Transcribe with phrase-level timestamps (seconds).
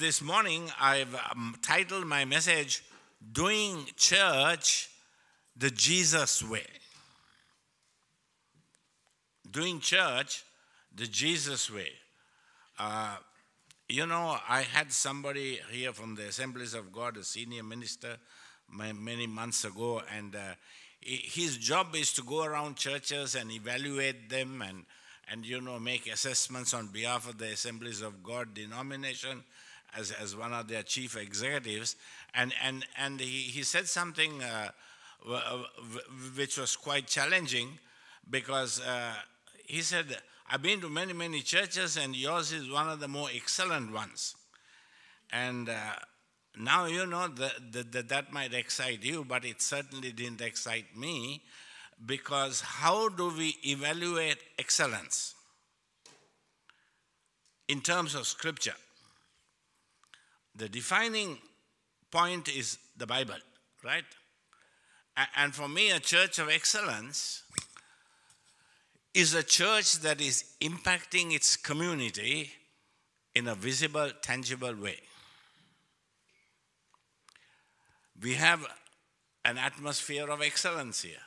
[0.00, 2.82] this morning I've um, titled my message,
[3.32, 4.88] Doing Church
[5.54, 6.64] the Jesus Way.
[9.50, 10.42] Doing Church
[10.94, 11.90] the Jesus Way.
[12.78, 13.16] Uh,
[13.90, 18.16] you know, I had somebody here from the Assemblies of God, a senior minister,
[18.72, 20.54] many months ago, and uh,
[21.02, 24.86] his job is to go around churches and evaluate them and,
[25.30, 29.44] and you know, make assessments on behalf of the Assemblies of God denomination
[29.96, 31.96] as, as one of their chief executives.
[32.34, 34.70] And, and, and he, he said something uh,
[36.36, 37.78] which was quite challenging
[38.28, 39.14] because uh,
[39.66, 40.16] he said,
[40.50, 44.34] I've been to many, many churches, and yours is one of the more excellent ones.
[45.32, 45.74] And uh,
[46.58, 51.42] now you know that, that that might excite you, but it certainly didn't excite me
[52.04, 55.34] because how do we evaluate excellence
[57.68, 58.74] in terms of scripture?
[60.54, 61.38] The defining
[62.10, 63.38] point is the Bible,
[63.84, 64.04] right?
[65.36, 67.42] And for me, a church of excellence
[69.12, 72.50] is a church that is impacting its community
[73.34, 74.98] in a visible, tangible way.
[78.22, 78.66] We have
[79.44, 81.26] an atmosphere of excellence here.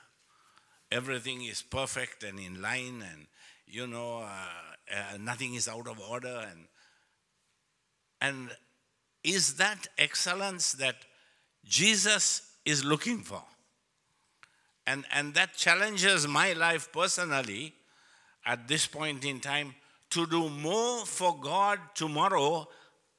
[0.92, 3.28] Everything is perfect and in line, and
[3.66, 6.48] you know, uh, uh, nothing is out of order.
[6.50, 6.68] And,
[8.22, 8.50] and
[9.24, 10.96] is that excellence that
[11.66, 13.42] Jesus is looking for?
[14.86, 17.74] And, and that challenges my life personally
[18.46, 19.76] at this point in time
[20.10, 22.68] to do more for God tomorrow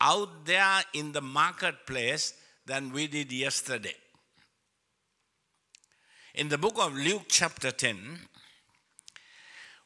[0.01, 2.35] out there in the marketplace
[2.67, 3.95] than we did yesterday.
[6.35, 8.19] In the book of Luke, chapter 10,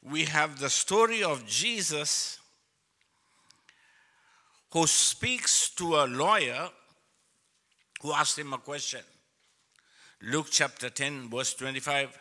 [0.03, 2.39] we have the story of Jesus
[4.71, 6.69] who speaks to a lawyer
[8.03, 9.01] who asked him a question.
[10.23, 12.19] Luke chapter 10, verse 25.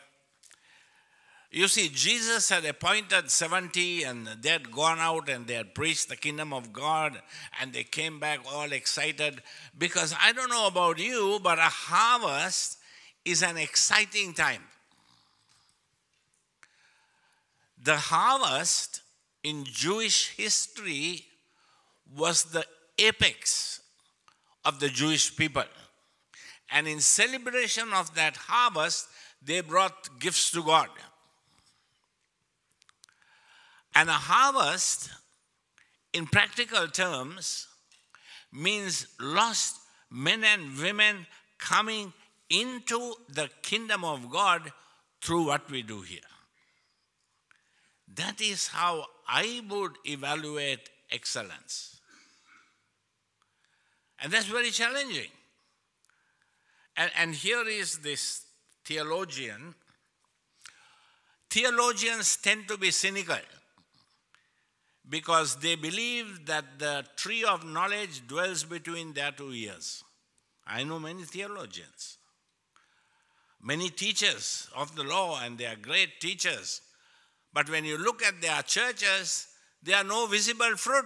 [1.50, 6.10] You see, Jesus had appointed 70 and they had gone out and they had preached
[6.10, 7.20] the kingdom of God
[7.60, 9.42] and they came back all excited
[9.78, 12.78] because I don't know about you, but a harvest
[13.24, 14.64] is an exciting time.
[17.82, 19.02] The harvest
[19.44, 21.26] in Jewish history
[22.16, 22.66] was the
[22.98, 23.82] apex
[24.66, 25.64] of the Jewish people.
[26.72, 29.08] And in celebration of that harvest,
[29.42, 30.90] they brought gifts to God.
[33.96, 35.10] And a harvest,
[36.14, 37.68] in practical terms,
[38.52, 39.78] means lost
[40.12, 41.26] men and women
[41.58, 42.14] coming
[42.50, 44.72] into the kingdom of God
[45.22, 46.20] through what we do here.
[48.16, 51.97] That is how I would evaluate excellence.
[54.22, 55.30] And that's very challenging.
[56.96, 58.46] And, and here is this
[58.86, 59.76] theologian.
[61.50, 63.38] Theologians tend to be cynical
[65.10, 70.04] because they believe that the tree of knowledge dwells between their two ears.
[70.66, 72.18] I know many theologians,
[73.64, 76.82] many teachers of the law, and they are great teachers.
[77.54, 79.48] But when you look at their churches,
[79.82, 81.06] there are no visible fruit.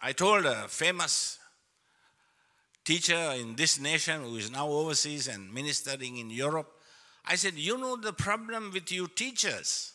[0.00, 1.38] I told a famous
[2.84, 6.70] teacher in this nation who is now overseas and ministering in Europe.
[7.26, 9.92] I said, You know the problem with you teachers.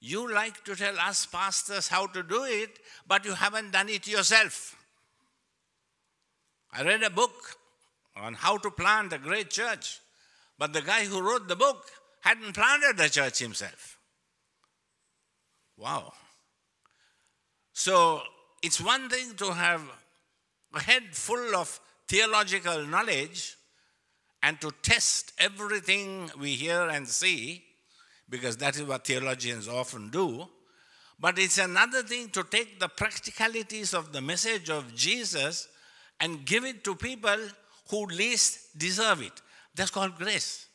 [0.00, 4.08] You like to tell us pastors how to do it, but you haven't done it
[4.08, 4.76] yourself.
[6.72, 7.32] I read a book
[8.16, 10.00] on how to plant a great church,
[10.58, 11.86] but the guy who wrote the book
[12.22, 13.98] hadn't planted the church himself.
[15.76, 16.12] Wow.
[17.72, 18.22] So
[18.62, 19.82] it's one thing to have
[20.74, 23.56] a head full of theological knowledge
[24.42, 27.62] and to test everything we hear and see,
[28.28, 30.48] because that is what theologians often do.
[31.20, 35.68] But it's another thing to take the practicalities of the message of Jesus
[36.18, 37.36] and give it to people
[37.90, 39.42] who least deserve it.
[39.74, 40.66] That's called grace.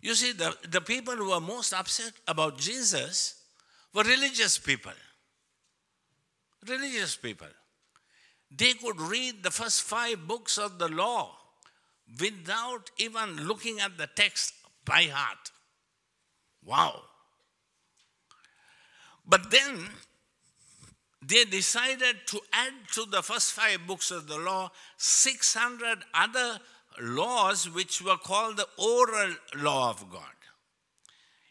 [0.00, 3.42] You see, the, the people who were most upset about Jesus
[3.92, 4.92] were religious people.
[6.66, 7.48] Religious people.
[8.50, 11.36] They could read the first five books of the law
[12.20, 15.50] without even looking at the text by heart.
[16.64, 17.02] Wow.
[19.26, 19.88] But then
[21.22, 26.58] they decided to add to the first five books of the law 600 other
[27.00, 30.22] laws which were called the oral law of God.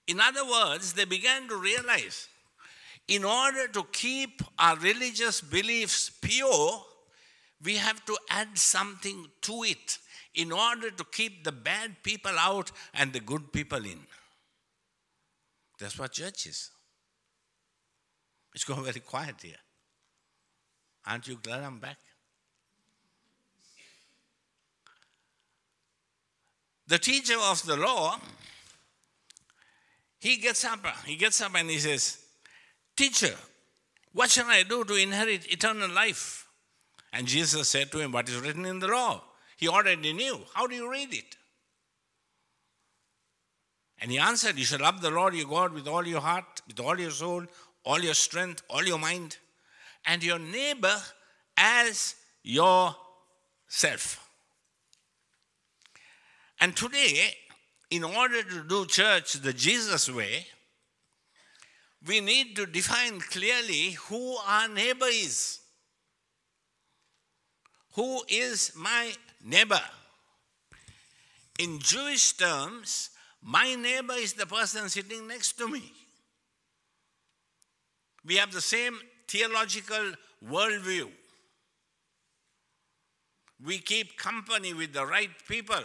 [0.07, 2.30] In other words, they began to realize
[3.07, 6.81] in order to keep our religious beliefs pure,
[7.63, 9.98] we have to add something to it
[10.36, 14.00] in order to keep the bad people out and the good people in.
[15.80, 16.69] That's what church is.
[18.54, 19.56] It's going very quiet here.
[21.06, 21.98] Aren't you glad I'm back?
[26.88, 28.19] The teacher of the law,
[30.19, 32.26] he gets up, he gets up and he says,
[32.97, 33.35] Teacher,
[34.11, 36.47] what shall I do to inherit eternal life?
[37.13, 39.23] And Jesus said to him, What is written in the law?
[39.55, 40.39] He already knew.
[40.53, 41.38] How do you read it?
[43.99, 46.79] And he answered, You shall love the Lord your God with all your heart, with
[46.79, 47.45] all your soul,
[47.85, 49.38] all your strength, all your mind,
[50.05, 50.95] and your neighbor
[51.55, 54.27] as yourself.
[56.59, 57.35] And today,
[57.91, 60.47] in order to do church the Jesus way,
[62.07, 65.59] we need to define clearly who our neighbor is.
[67.94, 69.12] Who is my
[69.44, 69.81] neighbor?
[71.59, 73.09] In Jewish terms,
[73.42, 75.92] my neighbor is the person sitting next to me.
[78.25, 80.13] We have the same theological
[80.48, 81.09] worldview.
[83.65, 85.83] We keep company with the right people.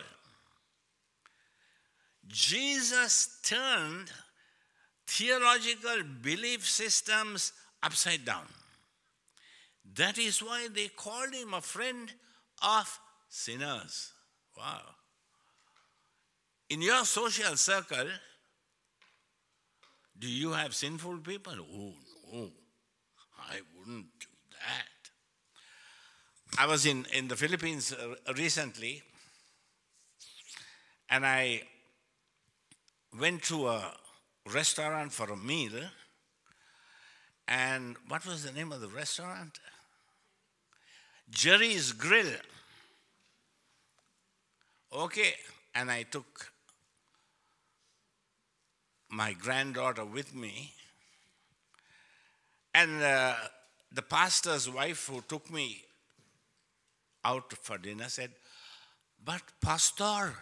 [2.28, 4.10] Jesus turned
[5.12, 8.46] theological belief systems upside down.
[9.94, 12.10] That is why they called him a friend
[12.62, 12.98] of
[13.28, 14.12] sinners.
[14.56, 14.80] Wow.
[16.70, 18.08] In your social circle,
[20.18, 21.54] do you have sinful people?
[21.60, 21.92] Oh,
[22.32, 22.50] no,
[23.38, 25.02] I wouldn't do that.
[26.58, 27.94] I was in, in the Philippines
[28.36, 29.02] recently,
[31.10, 31.62] and I
[33.18, 33.94] went to a
[34.50, 35.72] restaurant for a meal.
[37.48, 39.58] And what was the name of the restaurant?
[41.30, 42.26] Jerry's Grill.
[44.92, 45.34] Okay,
[45.74, 46.52] and I took
[49.08, 50.72] my granddaughter with me.
[52.74, 53.34] And uh,
[53.90, 55.84] the pastor's wife who took me
[57.24, 58.30] out for dinner said,
[59.24, 60.34] But, Pastor,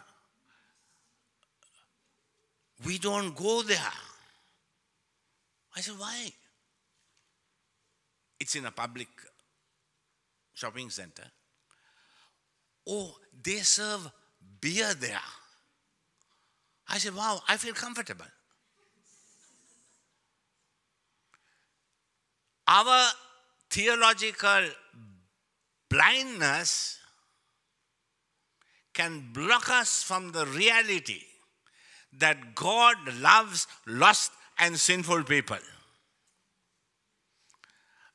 [2.85, 3.79] we don't go there.
[5.77, 6.33] I said, Why?
[8.39, 9.09] It's in a public
[10.55, 11.25] shopping center.
[12.89, 14.11] Oh, they serve
[14.61, 15.21] beer there.
[16.89, 18.27] I said, Wow, I feel comfortable.
[22.71, 23.11] our
[23.69, 24.71] theological
[25.89, 26.99] blindness
[28.95, 31.21] can block us from the reality
[32.19, 35.59] that God loves lost and sinful people.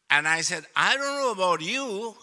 [0.09, 2.15] And I said, I don't know about you,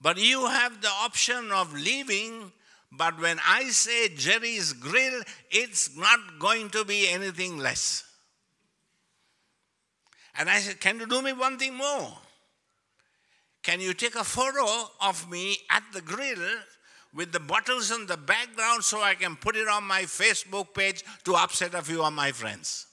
[0.00, 2.52] but you have the option of leaving.
[2.92, 8.04] But when I say Jerry's Grill, it's not going to be anything less.
[10.36, 12.12] And I said, Can you do me one thing more?
[13.62, 16.44] Can you take a photo of me at the grill
[17.14, 21.02] with the bottles in the background so I can put it on my Facebook page
[21.24, 22.86] to upset a few of my friends?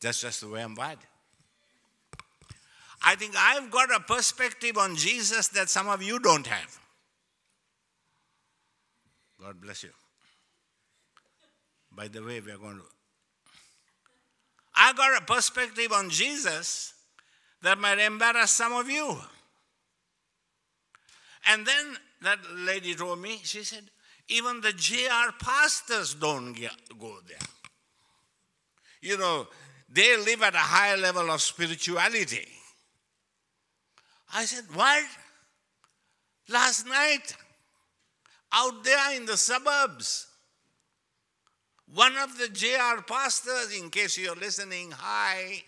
[0.00, 0.98] That's just the way I'm wired.
[3.02, 6.78] I think I've got a perspective on Jesus that some of you don't have.
[9.40, 9.90] God bless you.
[11.92, 12.84] By the way, we are going to
[14.74, 16.94] I got a perspective on Jesus
[17.62, 19.16] that might embarrass some of you.
[21.46, 23.84] And then that lady told me, she said,
[24.28, 27.36] even the JR pastors don't get, go there.
[29.02, 29.46] You know,
[29.88, 32.48] they live at a higher level of spirituality.
[34.34, 35.04] I said, What?
[36.48, 37.36] Last night,
[38.52, 40.26] out there in the suburbs,
[41.92, 45.62] one of the JR pastors, in case you're listening, hi,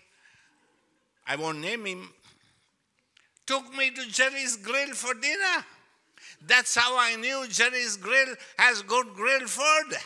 [1.25, 2.09] I won't name him,
[3.45, 5.65] took me to Jerry's Grill for dinner.
[6.45, 9.97] That's how I knew Jerry's Grill has good grill food.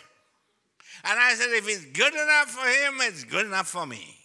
[1.03, 4.17] And I said, if it's good enough for him, it's good enough for me.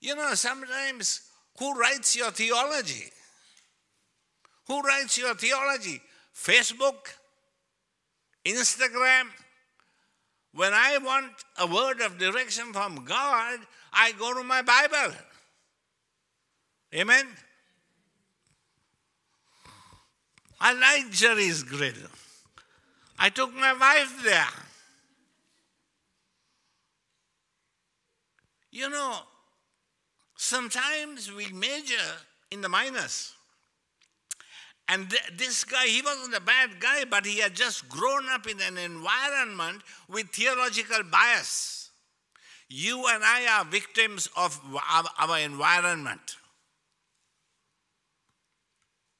[0.00, 1.22] You know, sometimes
[1.58, 3.10] who writes your theology?
[4.66, 6.00] Who writes your theology?
[6.34, 7.14] Facebook?
[8.44, 9.24] Instagram.
[10.54, 13.58] When I want a word of direction from God,
[13.92, 15.14] I go to my Bible.
[16.94, 17.26] Amen?
[20.60, 21.92] I like Jerry's Grill.
[23.18, 24.46] I took my wife there.
[28.70, 29.16] You know,
[30.36, 31.94] sometimes we major
[32.50, 33.32] in the minors.
[34.88, 38.46] And th- this guy, he wasn't a bad guy, but he had just grown up
[38.46, 41.90] in an environment with theological bias.
[42.68, 44.58] You and I are victims of
[44.90, 46.36] our, our environment.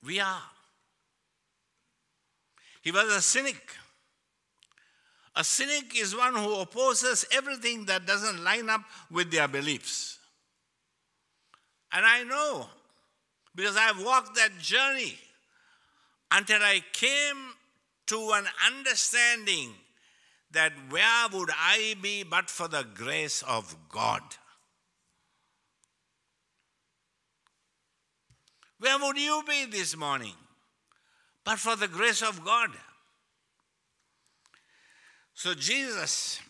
[0.04, 0.42] We are.
[2.88, 3.76] He was a cynic.
[5.36, 8.80] A cynic is one who opposes everything that doesn't line up
[9.10, 10.18] with their beliefs.
[11.92, 12.66] And I know
[13.54, 15.18] because I've walked that journey
[16.32, 17.36] until I came
[18.06, 19.74] to an understanding
[20.52, 24.22] that where would I be but for the grace of God?
[28.78, 30.32] Where would you be this morning
[31.48, 32.68] but for the grace of God?
[35.32, 36.40] So Jesus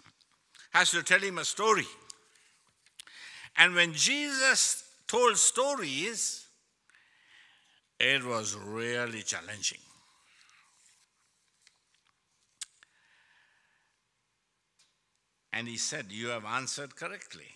[0.72, 1.86] has to tell him a story.
[3.56, 6.48] And when Jesus told stories,
[8.00, 9.78] it was really challenging.
[15.52, 17.52] And he said, You have answered correctly.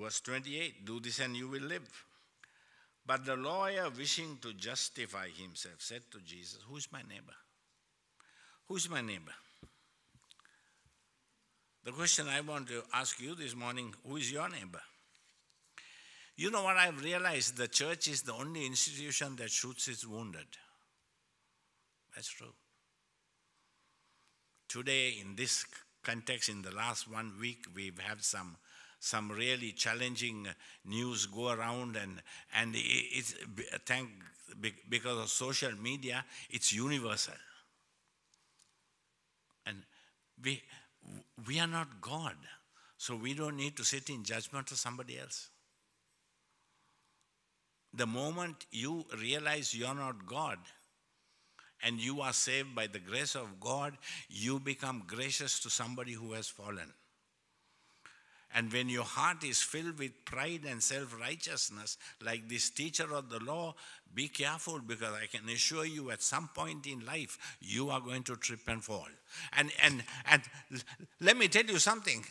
[0.00, 2.04] Verse 28 Do this and you will live.
[3.04, 7.34] But the lawyer, wishing to justify himself, said to Jesus, Who's my neighbor?
[8.68, 9.32] Who's my neighbor?
[11.84, 14.80] The question I want to ask you this morning who is your neighbor?
[16.36, 17.56] You know what I've realized?
[17.56, 20.46] The church is the only institution that shoots its wounded.
[22.14, 22.54] That's true.
[24.68, 25.66] Today, in this
[26.02, 28.56] context, in the last one week, we've had some
[29.02, 30.46] some really challenging
[30.84, 32.22] news go around, and
[32.54, 33.34] and it's
[33.84, 34.08] thank
[34.88, 37.34] because of social media, it's universal.
[39.66, 39.78] And
[40.42, 40.62] we
[41.48, 42.36] we are not God,
[42.96, 45.48] so we don't need to sit in judgment of somebody else.
[47.92, 50.58] The moment you realize you're not God
[51.82, 56.34] and you are saved by the grace of God, you become gracious to somebody who
[56.34, 56.94] has fallen.
[58.54, 63.30] And when your heart is filled with pride and self righteousness, like this teacher of
[63.30, 63.74] the law,
[64.14, 68.24] be careful because I can assure you at some point in life you are going
[68.24, 69.08] to trip and fall.
[69.56, 70.42] And, and, and
[71.20, 72.24] let me tell you something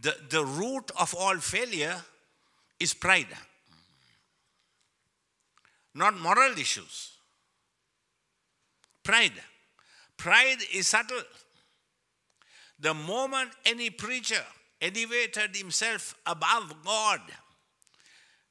[0.00, 1.96] the, the root of all failure
[2.78, 3.26] is pride
[5.98, 7.10] not moral issues.
[9.02, 9.32] Pride.
[10.16, 11.22] Pride is subtle.
[12.78, 14.44] The moment any preacher
[14.80, 17.20] elevated himself above God,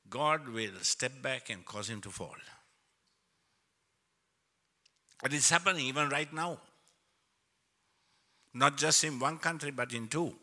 [0.10, 2.36] God will step back and cause him to fall.
[5.24, 6.60] And it's happening even right now.
[8.54, 10.34] Not just in one country, but in two.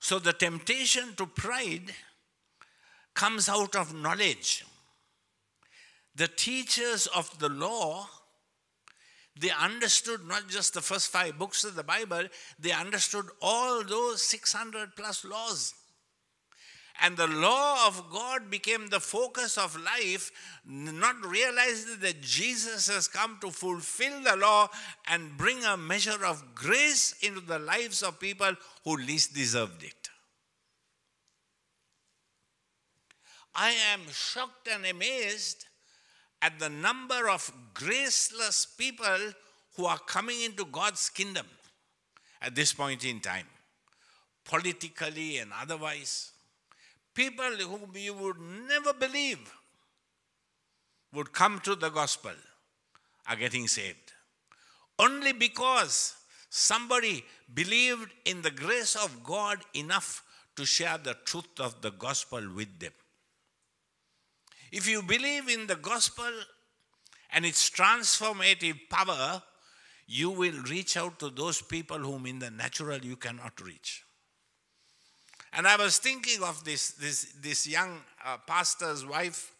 [0.00, 1.92] So the temptation to pride
[3.14, 4.64] comes out of knowledge.
[6.14, 8.08] The teachers of the law,
[9.38, 12.24] they understood not just the first five books of the Bible,
[12.58, 15.74] they understood all those 600 plus laws.
[17.02, 20.30] And the law of God became the focus of life,
[20.66, 24.68] not realizing that Jesus has come to fulfill the law
[25.08, 30.10] and bring a measure of grace into the lives of people who least deserved it.
[33.54, 35.66] I am shocked and amazed
[36.42, 39.32] at the number of graceless people
[39.76, 41.46] who are coming into God's kingdom
[42.40, 43.46] at this point in time,
[44.44, 46.32] politically and otherwise.
[47.14, 49.52] People whom you would never believe
[51.12, 52.32] would come to the gospel
[53.28, 54.12] are getting saved.
[54.98, 56.14] Only because
[56.48, 60.22] somebody believed in the grace of God enough
[60.56, 62.92] to share the truth of the gospel with them.
[64.72, 66.30] If you believe in the gospel
[67.32, 69.42] and its transformative power,
[70.06, 74.04] you will reach out to those people whom in the natural you cannot reach.
[75.52, 79.52] And I was thinking of this, this, this young uh, pastor's wife.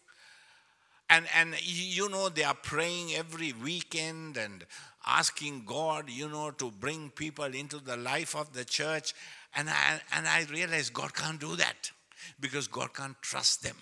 [1.09, 4.65] And, and you know, they are praying every weekend and
[5.05, 9.13] asking God, you know, to bring people into the life of the church.
[9.55, 11.91] And I, and I realized God can't do that
[12.39, 13.75] because God can't trust them.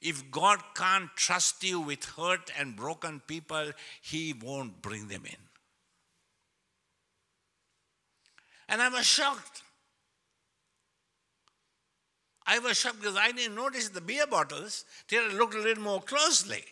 [0.00, 5.36] If God can't trust you with hurt and broken people, He won't bring them in.
[8.68, 9.62] And I was shocked.
[12.46, 15.82] I was shocked because I didn't notice the beer bottles till I looked a little
[15.82, 16.64] more closely.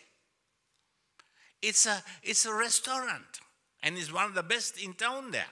[1.61, 3.39] It's a, it's a restaurant,
[3.81, 5.45] and it's one of the best in town there.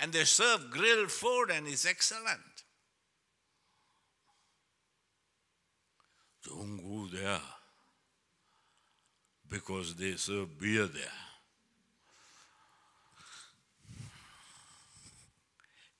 [0.00, 2.40] and they serve grilled food and it's excellent.
[6.48, 7.40] Don't go there
[9.50, 11.18] because they serve beer there.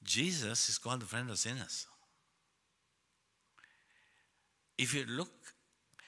[0.05, 1.87] Jesus is called the friend of sinners.
[4.78, 5.28] If you look,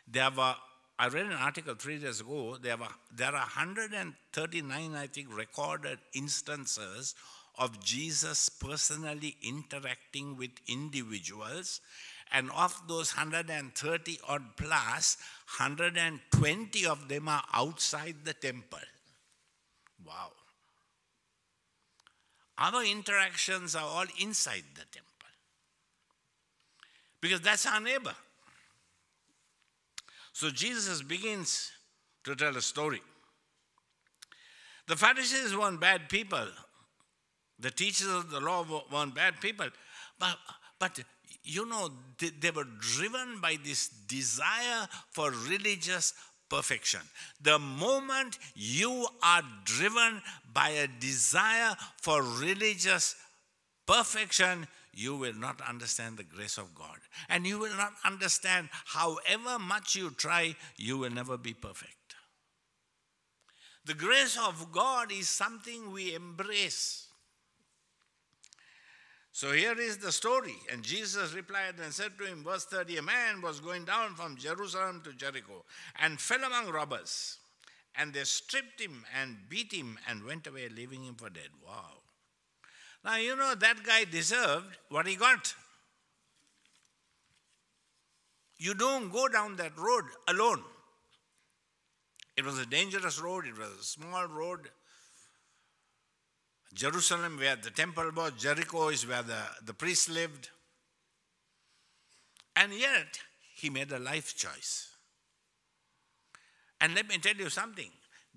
[0.08, 0.54] there were,
[0.98, 5.98] I read an article three days ago, there, were, there are 139, I think, recorded
[6.14, 7.14] instances
[7.58, 11.80] of Jesus personally interacting with individuals.
[12.32, 15.16] And of those 130 odd plus,
[15.58, 18.78] 120 of them are outside the temple.
[20.06, 20.30] Wow.
[22.58, 25.06] Our interactions are all inside the temple.
[27.20, 28.14] Because that's our neighbor.
[30.32, 31.72] So Jesus begins
[32.24, 33.02] to tell a story.
[34.86, 36.46] The Pharisees weren't bad people.
[37.58, 39.68] The teachers of the law weren't bad people.
[40.18, 40.36] But,
[40.78, 40.98] but
[41.42, 46.12] you know, they, they were driven by this desire for religious
[46.48, 47.00] perfection.
[47.40, 50.20] The moment you are driven
[50.52, 53.14] by a desire for religious
[53.86, 56.98] perfection, you will not understand the grace of God.
[57.28, 61.94] And you will not understand, however much you try, you will never be perfect.
[63.86, 67.06] The grace of God is something we embrace.
[69.32, 70.56] So here is the story.
[70.72, 74.36] And Jesus replied and said to him, verse 30 A man was going down from
[74.36, 75.64] Jerusalem to Jericho
[76.00, 77.38] and fell among robbers.
[77.96, 81.48] And they stripped him and beat him and went away, leaving him for dead.
[81.66, 81.98] Wow.
[83.04, 85.54] Now, you know, that guy deserved what he got.
[88.58, 90.62] You don't go down that road alone.
[92.36, 94.68] It was a dangerous road, it was a small road.
[96.72, 100.48] Jerusalem, where the temple was, Jericho is where the, the priests lived.
[102.56, 103.18] And yet,
[103.54, 104.88] he made a life choice.
[106.80, 107.90] And let me tell you something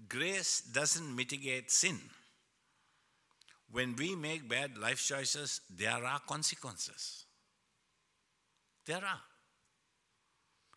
[0.10, 2.00] grace doesn't mitigate sin.
[3.72, 7.26] When we make bad life choices, there are consequences.
[8.86, 9.22] There are.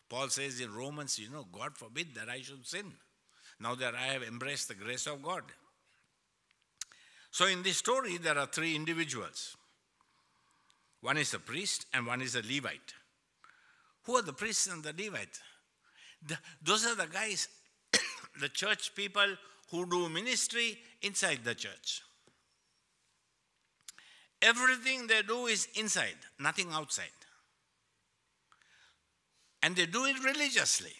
[0.09, 2.93] Paul says in Romans, you know, God forbid that I should sin.
[3.59, 5.43] Now that I have embraced the grace of God.
[7.37, 9.55] So in this story, there are three individuals.
[11.01, 12.95] One is a priest and one is a Levite.
[14.05, 15.39] Who are the priests and the Levites?
[16.25, 17.47] The, those are the guys,
[18.41, 19.35] the church people
[19.69, 22.01] who do ministry inside the church.
[24.41, 27.19] Everything they do is inside, nothing outside.
[29.61, 30.93] And they do it religiously.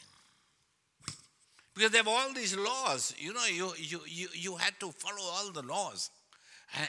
[1.73, 3.15] Because they have all these laws.
[3.17, 6.11] You know, you, you, you, you had to follow all the laws.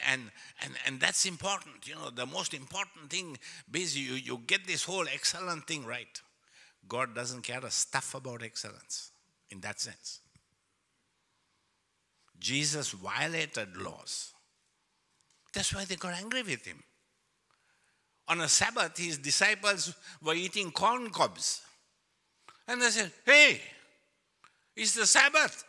[0.07, 0.23] And,
[0.61, 1.87] and, and that's important.
[1.87, 3.37] You know, the most important thing
[3.73, 6.21] is you, you get this whole excellent thing right.
[6.87, 9.11] God doesn't care a stuff about excellence
[9.49, 10.19] in that sense.
[12.39, 14.33] Jesus violated laws.
[15.53, 16.83] That's why they got angry with him.
[18.27, 21.61] On a Sabbath, his disciples were eating corn cobs.
[22.67, 23.59] And they said, Hey,
[24.75, 25.63] it's the Sabbath.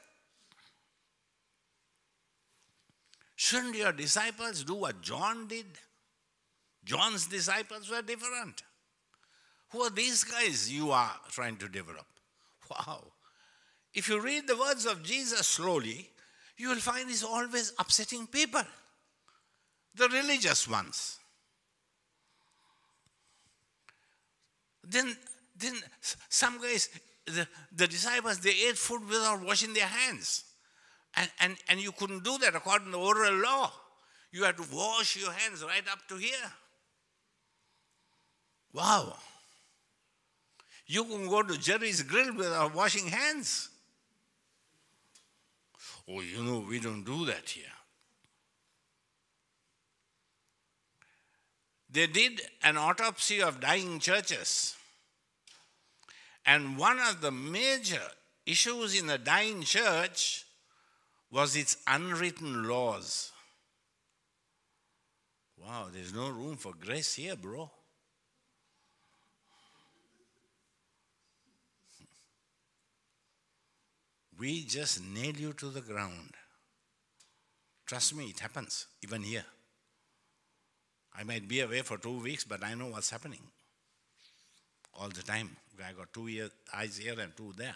[3.40, 5.64] Shouldn't your disciples do what John did?
[6.85, 8.62] John's disciples were different.
[9.70, 12.05] Who are these guys you are trying to develop?
[12.70, 13.03] Wow.
[13.94, 16.11] If you read the words of Jesus slowly,
[16.59, 18.61] you will find he's always upsetting people,
[19.94, 21.18] the religious ones.
[24.87, 25.16] Then,
[25.57, 25.76] then
[26.29, 26.90] some guys,
[27.24, 30.44] the, the disciples, they ate food without washing their hands.
[31.16, 33.73] And, and, and you couldn't do that according to the oral law.
[34.33, 36.53] You had to wash your hands right up to here.
[38.73, 39.16] Wow.
[40.87, 43.68] You can go to Jerry's Grill without washing hands.
[46.09, 47.64] Oh, you know, we don't do that here.
[51.92, 54.77] They did an autopsy of dying churches.
[56.46, 58.03] And one of the major
[58.46, 60.44] issues in a dying church
[61.31, 63.33] was its unwritten laws.
[65.57, 67.71] Wow, there's no room for grace here, bro.
[74.38, 76.31] We just nail you to the ground.
[77.87, 79.45] Trust me, it happens, even here.
[81.14, 83.43] I might be away for two weeks, but I know what's happening
[84.95, 85.57] all the time.
[85.87, 87.75] I got two eyes here and two there.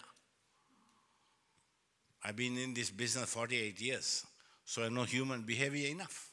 [2.27, 4.25] I've been in this business 48 years,
[4.63, 6.31] so I know human behavior enough.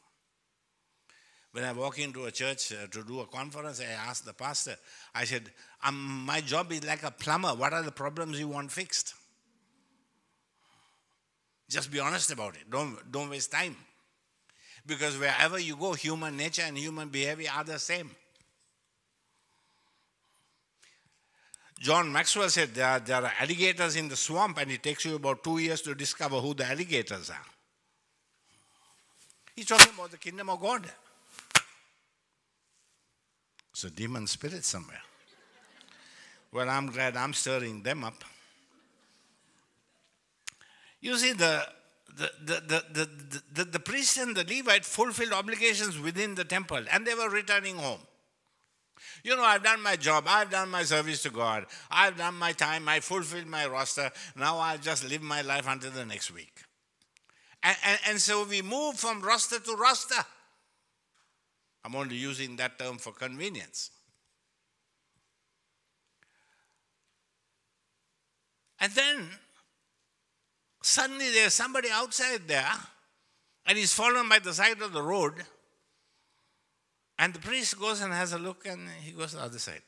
[1.52, 4.76] When I walk into a church uh, to do a conference, I ask the pastor,
[5.14, 5.50] I said,
[5.84, 7.50] um, My job is like a plumber.
[7.50, 9.12] What are the problems you want fixed?
[11.68, 12.70] Just be honest about it.
[12.70, 13.76] Don't, don't waste time.
[14.86, 18.10] Because wherever you go, human nature and human behavior are the same.
[21.82, 25.16] John Maxwell said there are, there are alligators in the swamp, and it takes you
[25.16, 27.44] about two years to discover who the alligators are.
[29.56, 30.86] He's talking about the kingdom of God.
[33.72, 35.02] It's a demon spirit somewhere.
[36.52, 38.22] Well, I'm glad I'm stirring them up.
[41.00, 41.66] You see, the,
[42.16, 46.84] the, the, the, the, the, the priest and the Levite fulfilled obligations within the temple
[46.92, 47.98] and they were returning home.
[49.24, 52.52] You know, I've done my job, I've done my service to God, I've done my
[52.52, 56.52] time, I fulfilled my roster, now I'll just live my life until the next week.
[57.62, 60.24] And, and, and so we move from roster to roster.
[61.84, 63.90] I'm only using that term for convenience.
[68.80, 69.28] And then
[70.82, 72.72] suddenly there's somebody outside there,
[73.66, 75.34] and he's fallen by the side of the road.
[77.22, 79.82] And the priest goes and has a look, and he goes to the other side.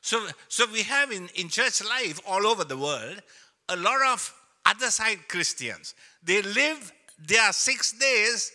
[0.00, 3.20] So, so we have in, in church life all over the world
[3.68, 4.32] a lot of
[4.64, 5.96] other side Christians.
[6.22, 8.52] They live their six days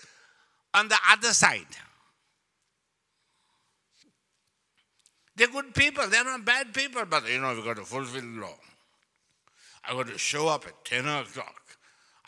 [0.73, 1.67] on the other side.
[5.35, 8.39] They're good people, they're not bad people, but you know, we've got to fulfill the
[8.39, 8.55] law.
[9.83, 11.61] I've got to show up at 10 o'clock.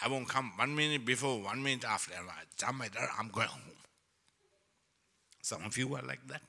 [0.02, 2.12] I won't come one minute before, one minute after.
[2.68, 3.75] I'm going home.
[5.46, 6.42] Some of you are like that.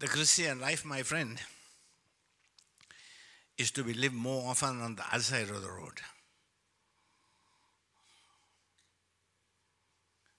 [0.00, 1.38] The Christian life, my friend,
[3.56, 6.00] is to be lived more often on the other side of the road.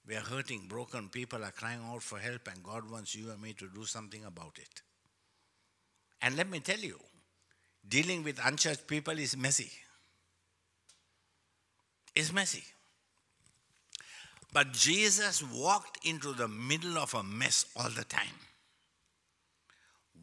[0.05, 3.41] We are hurting, broken people are crying out for help, and God wants you and
[3.41, 4.81] me to do something about it.
[6.21, 6.99] And let me tell you,
[7.87, 9.71] dealing with unchurched people is messy.
[12.15, 12.63] It's messy.
[14.53, 18.39] But Jesus walked into the middle of a mess all the time,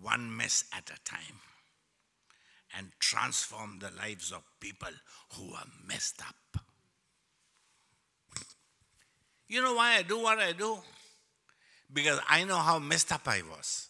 [0.01, 1.41] one mess at a time,
[2.77, 4.89] and transformed the lives of people
[5.35, 6.63] who were messed up.
[9.49, 10.79] You know why I do what I do?
[11.93, 13.89] Because I know how messed up I was.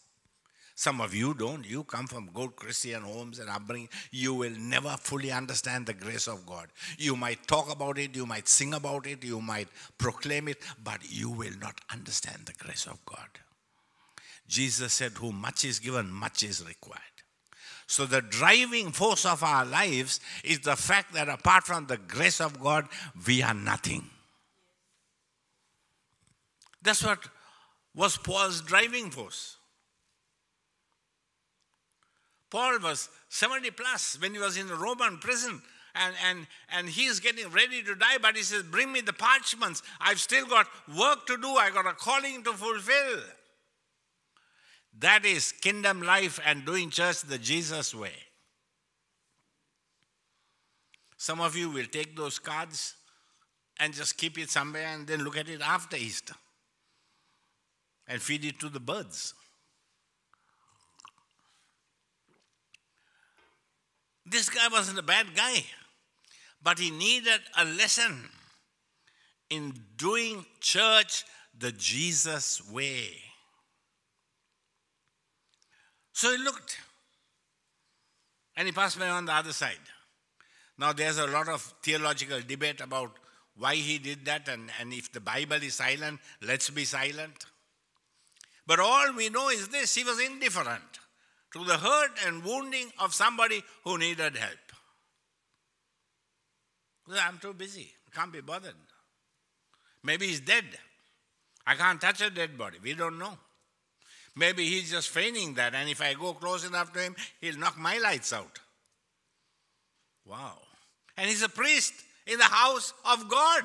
[0.82, 1.64] Some of you don't.
[1.64, 3.88] You come from good Christian homes and upbringing.
[4.10, 6.66] You will never fully understand the grace of God.
[6.98, 10.98] You might talk about it, you might sing about it, you might proclaim it, but
[11.08, 13.28] you will not understand the grace of God.
[14.48, 17.00] Jesus said, Who much is given, much is required.
[17.86, 22.40] So, the driving force of our lives is the fact that apart from the grace
[22.40, 22.88] of God,
[23.24, 24.10] we are nothing.
[26.82, 27.20] That's what
[27.94, 29.58] was Paul's driving force.
[32.52, 35.62] Paul was 70 plus when he was in the Roman prison.
[35.94, 39.82] And, and, and he's getting ready to die, but he says, Bring me the parchments.
[40.00, 41.48] I've still got work to do.
[41.48, 43.20] I got a calling to fulfill.
[44.98, 48.12] That is kingdom life and doing church the Jesus way.
[51.16, 52.94] Some of you will take those cards
[53.80, 56.34] and just keep it somewhere and then look at it after Easter
[58.06, 59.32] and feed it to the birds.
[64.24, 65.64] This guy wasn't a bad guy,
[66.62, 68.28] but he needed a lesson
[69.50, 71.24] in doing church
[71.58, 73.08] the Jesus way.
[76.12, 76.78] So he looked
[78.56, 79.76] and he passed by on the other side.
[80.78, 83.12] Now, there's a lot of theological debate about
[83.56, 87.44] why he did that, and, and if the Bible is silent, let's be silent.
[88.66, 90.98] But all we know is this he was indifferent
[91.52, 94.58] to the hurt and wounding of somebody who needed help.
[97.20, 98.74] I'm too busy, can't be bothered.
[100.04, 100.64] Maybe he's dead.
[101.66, 102.78] I can't touch a dead body.
[102.82, 103.38] We don't know.
[104.34, 107.78] Maybe he's just feigning that, and if I go close enough to him, he'll knock
[107.78, 108.60] my lights out.
[110.24, 110.58] Wow.
[111.16, 111.92] And he's a priest
[112.26, 113.64] in the house of God.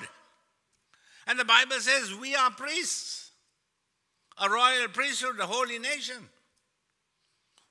[1.28, 3.32] And the Bible says we are priests,
[4.41, 6.30] a royal priesthood, a holy nation.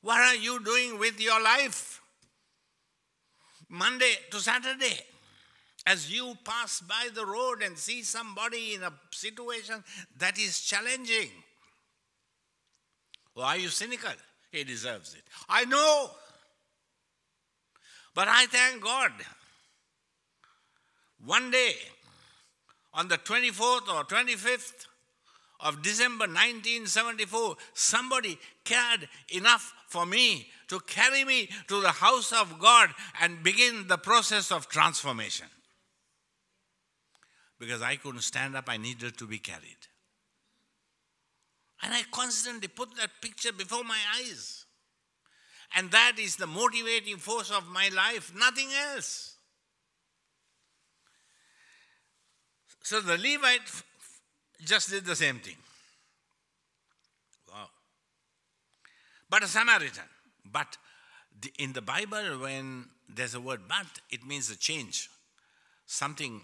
[0.07, 2.01] What are you doing with your life?
[3.69, 5.01] Monday to Saturday.
[5.85, 9.83] As you pass by the road and see somebody in a situation
[10.19, 11.31] that is challenging.
[13.35, 14.13] Or are you cynical?
[14.53, 15.23] He deserves it.
[15.49, 16.11] I know.
[18.15, 19.11] But I thank God
[21.25, 21.75] One day,
[22.95, 24.87] on the 24th or 25th
[25.59, 32.59] of December 1974, somebody cared enough for me to carry me to the house of
[32.59, 35.47] God and begin the process of transformation.
[37.59, 39.89] Because I couldn't stand up, I needed to be carried.
[41.83, 44.65] And I constantly put that picture before my eyes.
[45.75, 49.37] And that is the motivating force of my life, nothing else.
[52.83, 53.69] So the Levite
[54.65, 55.57] just did the same thing.
[57.51, 57.69] Wow.
[59.37, 60.09] But a Samaritan.
[60.51, 60.79] But
[61.59, 65.11] in the Bible, when there's a word but, it means a change.
[65.85, 66.41] Something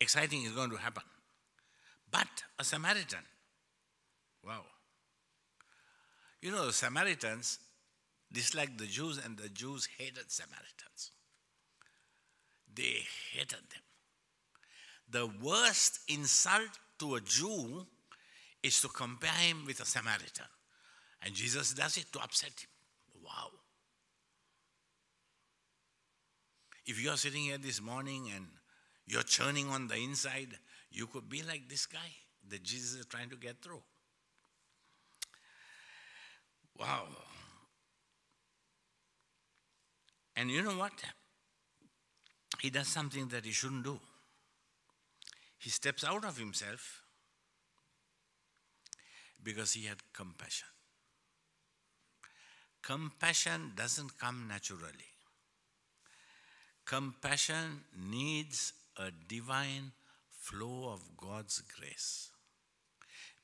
[0.00, 1.04] exciting is going to happen.
[2.10, 2.26] But
[2.58, 3.20] a Samaritan.
[4.44, 4.64] Wow.
[6.42, 7.60] You know, the Samaritans
[8.32, 11.12] disliked the Jews, and the Jews hated Samaritans.
[12.74, 13.84] They hated them.
[15.08, 17.86] The worst insult to a Jew
[18.64, 20.46] is to compare him with a Samaritan.
[21.22, 22.68] And Jesus does it to upset him.
[23.24, 23.50] Wow.
[26.86, 28.46] If you are sitting here this morning and
[29.06, 30.48] you're churning on the inside,
[30.90, 32.12] you could be like this guy
[32.48, 33.82] that Jesus is trying to get through.
[36.78, 37.04] Wow.
[40.36, 40.92] And you know what?
[42.60, 43.98] He does something that he shouldn't do.
[45.58, 47.02] He steps out of himself
[49.42, 50.68] because he had compassion.
[52.88, 55.10] Compassion doesn't come naturally.
[56.86, 59.92] Compassion needs a divine
[60.30, 62.30] flow of God's grace.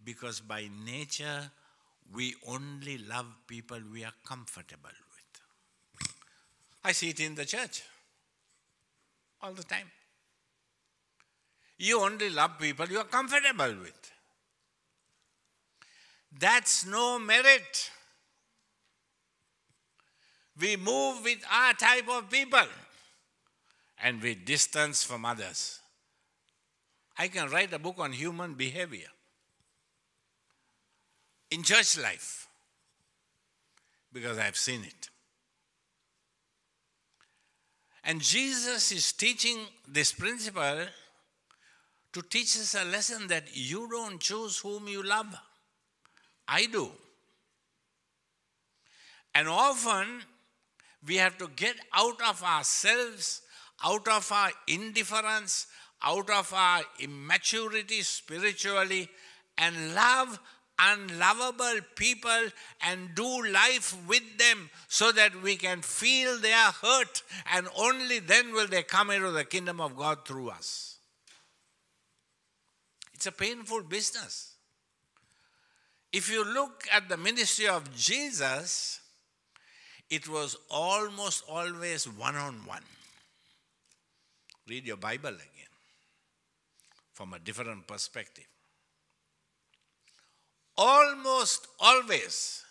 [0.02, 1.50] Because by nature,
[2.14, 6.08] we only love people we are comfortable with.
[6.82, 7.82] I see it in the church
[9.42, 9.90] all the time.
[11.76, 14.10] You only love people you are comfortable with.
[16.40, 17.90] That's no merit.
[20.60, 22.66] We move with our type of people
[24.02, 25.80] and we distance from others.
[27.18, 29.08] I can write a book on human behavior
[31.50, 32.48] in church life
[34.12, 35.10] because I've seen it.
[38.04, 40.86] And Jesus is teaching this principle
[42.12, 45.34] to teach us a lesson that you don't choose whom you love.
[46.46, 46.90] I do.
[49.34, 50.06] And often
[51.06, 53.42] we have to get out of ourselves,
[53.84, 55.66] out of our indifference,
[56.02, 59.08] out of our immaturity spiritually,
[59.58, 60.38] and love
[60.78, 62.48] unlovable people
[62.82, 68.52] and do life with them so that we can feel their hurt, and only then
[68.52, 70.96] will they come into the kingdom of God through us.
[73.14, 74.54] It's a painful business.
[76.12, 79.00] If you look at the ministry of Jesus,
[80.10, 82.82] it was almost always one on one.
[84.68, 85.72] Read your Bible again
[87.12, 88.46] from a different perspective.
[90.76, 92.64] Almost always,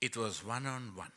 [0.00, 1.10] it was one on one.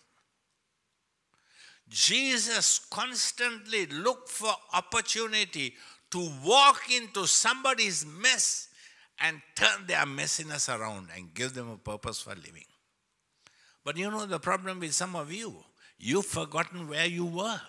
[1.87, 5.75] Jesus constantly looked for opportunity
[6.11, 8.69] to walk into somebody's mess
[9.19, 12.65] and turn their messiness around and give them a purpose for living.
[13.83, 15.55] But you know the problem with some of you,
[15.97, 17.59] you've forgotten where you were.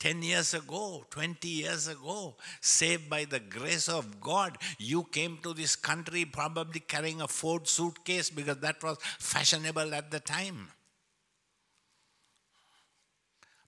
[0.00, 5.54] 10 years ago, 20 years ago, saved by the grace of God, you came to
[5.54, 10.68] this country probably carrying a Ford suitcase because that was fashionable at the time.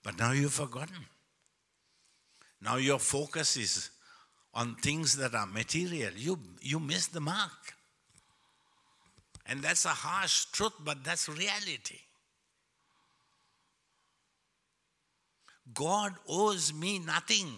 [0.03, 1.07] But now you've forgotten.
[2.61, 3.91] Now your focus is
[4.53, 6.13] on things that are material.
[6.15, 7.76] You, you miss the mark.
[9.49, 12.01] And that's a harsh truth, but that's reality.
[15.73, 17.49] God owes me nothing.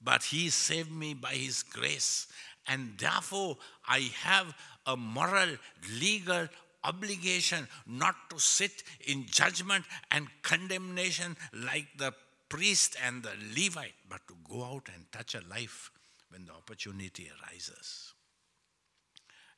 [0.00, 2.26] But He saved me by His grace.
[2.66, 4.54] And therefore, I have
[4.86, 5.56] a moral,
[5.98, 6.48] legal
[6.84, 12.14] obligation not to sit in judgment and condemnation like the
[12.48, 15.90] priest and the Levite, but to go out and touch a life
[16.30, 18.14] when the opportunity arises.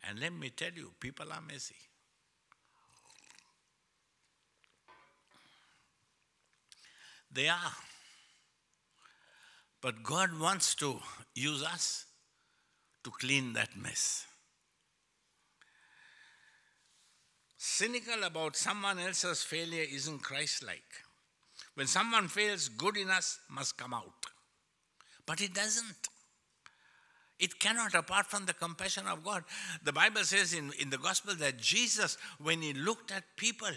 [0.03, 1.77] And let me tell you, people are messy.
[7.33, 7.73] They are.
[9.81, 11.01] But God wants to
[11.35, 12.07] use us
[13.05, 14.27] to clean that mess.
[17.57, 20.83] Cynical about someone else's failure isn't Christ like.
[21.75, 24.27] when someone feels good in us, must come out.
[25.25, 26.09] But it doesn't.
[27.41, 29.45] It cannot apart from the compassion of God.
[29.83, 33.73] The Bible says in, in the gospel that Jesus, when he looked at people,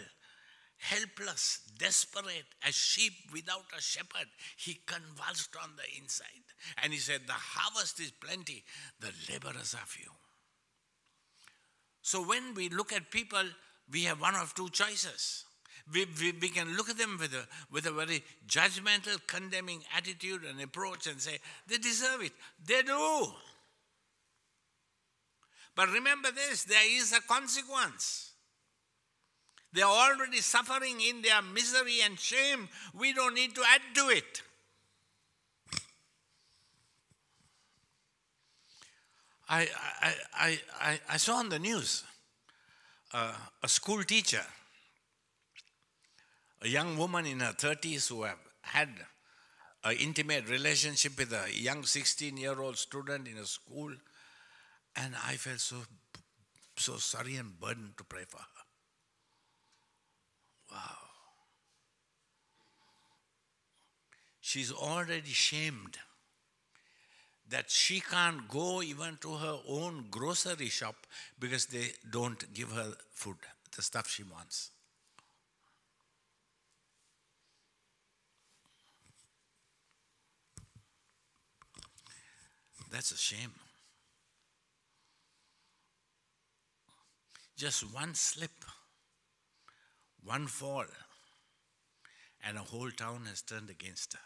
[0.77, 6.27] helpless, desperate, as sheep without a shepherd, he convulsed on the inside.
[6.83, 8.63] And he said, The harvest is plenty,
[8.99, 10.11] the laborers are few.
[12.01, 13.43] So when we look at people,
[13.91, 15.45] we have one of two choices.
[15.93, 20.43] We, we, we can look at them with a, with a very judgmental, condemning attitude
[20.43, 22.31] and approach and say, they deserve it.
[22.65, 23.27] They do.
[25.75, 28.31] But remember this there is a consequence.
[29.73, 32.69] They are already suffering in their misery and shame.
[32.93, 34.41] We don't need to add to it.
[39.49, 39.67] I,
[40.01, 42.03] I, I, I, I saw on the news
[43.13, 44.43] uh, a school teacher,
[46.61, 48.89] a young woman in her 30s who have had
[49.83, 53.91] an intimate relationship with a young 16 year old student in a school.
[54.95, 55.77] And I felt so,
[56.77, 58.63] so sorry and burdened to pray for her.
[60.71, 60.97] Wow.
[64.41, 65.97] She's already shamed
[67.49, 70.95] that she can't go even to her own grocery shop
[71.39, 73.37] because they don't give her food,
[73.75, 74.71] the stuff she wants.
[82.91, 83.51] That's a shame.
[87.55, 88.65] Just one slip,
[90.23, 90.85] one fall,
[92.43, 94.19] and a whole town has turned against her.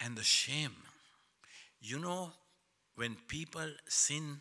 [0.00, 0.76] and the shame.
[1.80, 2.32] You know,
[2.94, 4.40] when people sin,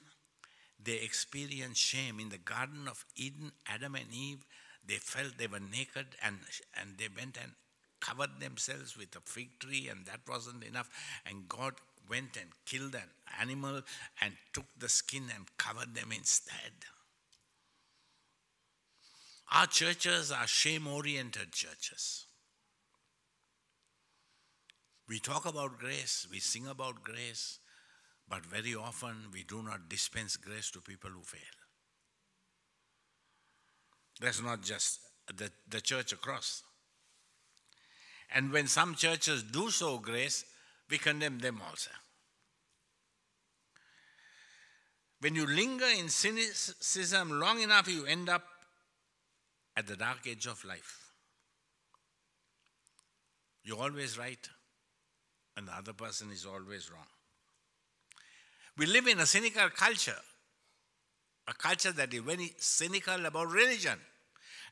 [0.81, 2.19] they experience shame.
[2.19, 4.45] In the Garden of Eden, Adam and Eve,
[4.87, 6.37] they felt they were naked and,
[6.79, 7.53] and they went and
[7.99, 10.89] covered themselves with a fig tree, and that wasn't enough.
[11.25, 11.73] And God
[12.09, 13.81] went and killed an animal
[14.21, 16.73] and took the skin and covered them instead.
[19.51, 22.25] Our churches are shame oriented churches.
[25.07, 27.59] We talk about grace, we sing about grace,
[28.27, 31.39] but very often we do not dispense grace to people who fail.
[34.19, 36.63] That's not just the, the church across.
[38.33, 40.43] And when some churches do show grace,
[40.89, 41.91] we condemn them also.
[45.21, 48.43] When you linger in cynicism long enough, you end up
[49.75, 51.11] at the dark edge of life.
[53.63, 54.47] You're always right
[55.57, 57.07] and the other person is always wrong.
[58.77, 60.19] We live in a cynical culture,
[61.47, 63.99] a culture that is very cynical about religion.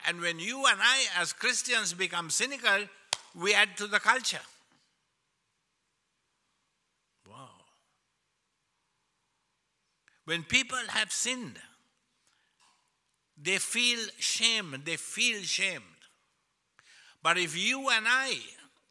[0.05, 2.87] And when you and I, as Christians, become cynical,
[3.35, 4.41] we add to the culture.
[7.29, 7.49] Wow.
[10.25, 11.59] When people have sinned,
[13.41, 15.83] they feel shame, they feel shamed.
[17.21, 18.37] But if you and I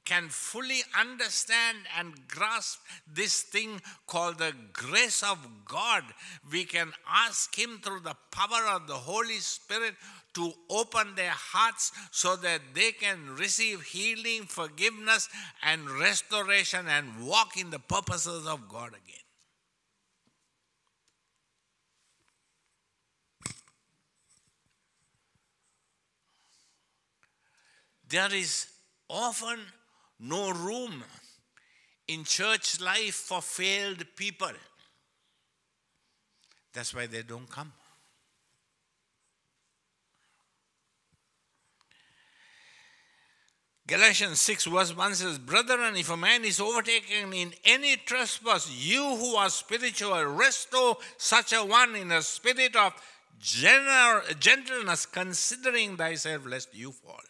[0.04, 6.02] can fully understand and grasp this thing called the grace of God,
[6.50, 9.94] we can ask Him through the power of the Holy Spirit
[10.34, 15.28] to open their hearts so that they can receive healing, forgiveness,
[15.62, 19.01] and restoration and walk in the purposes of God again.
[28.12, 28.66] There is
[29.08, 29.58] often
[30.20, 31.02] no room
[32.08, 34.52] in church life for failed people.
[36.74, 37.72] That's why they don't come.
[43.86, 49.16] Galatians 6 verse 1 says, Brethren, if a man is overtaken in any trespass, you
[49.16, 52.92] who are spiritual, restore such a one in a spirit of
[53.40, 57.22] gentleness, considering thyself lest you fall.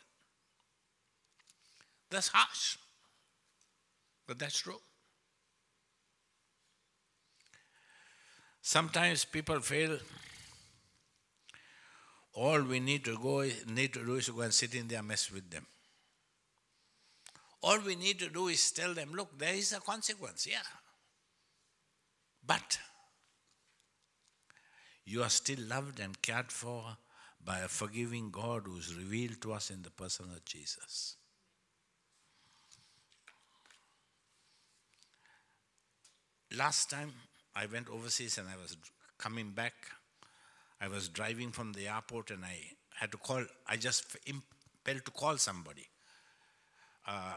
[2.12, 2.76] That's harsh.
[4.26, 4.80] But that's true.
[8.60, 9.98] Sometimes people fail.
[12.34, 15.02] All we need to go need to do is to go and sit in their
[15.02, 15.66] mess with them.
[17.62, 20.68] All we need to do is tell them, look, there is a consequence, yeah.
[22.44, 22.78] But
[25.04, 26.96] you are still loved and cared for
[27.44, 31.16] by a forgiving God who is revealed to us in the person of Jesus.
[36.56, 37.12] Last time
[37.54, 38.76] I went overseas and I was
[39.18, 39.74] coming back,
[40.80, 42.58] I was driving from the airport and I
[42.94, 45.86] had to call, I just impelled to call somebody
[47.06, 47.34] uh,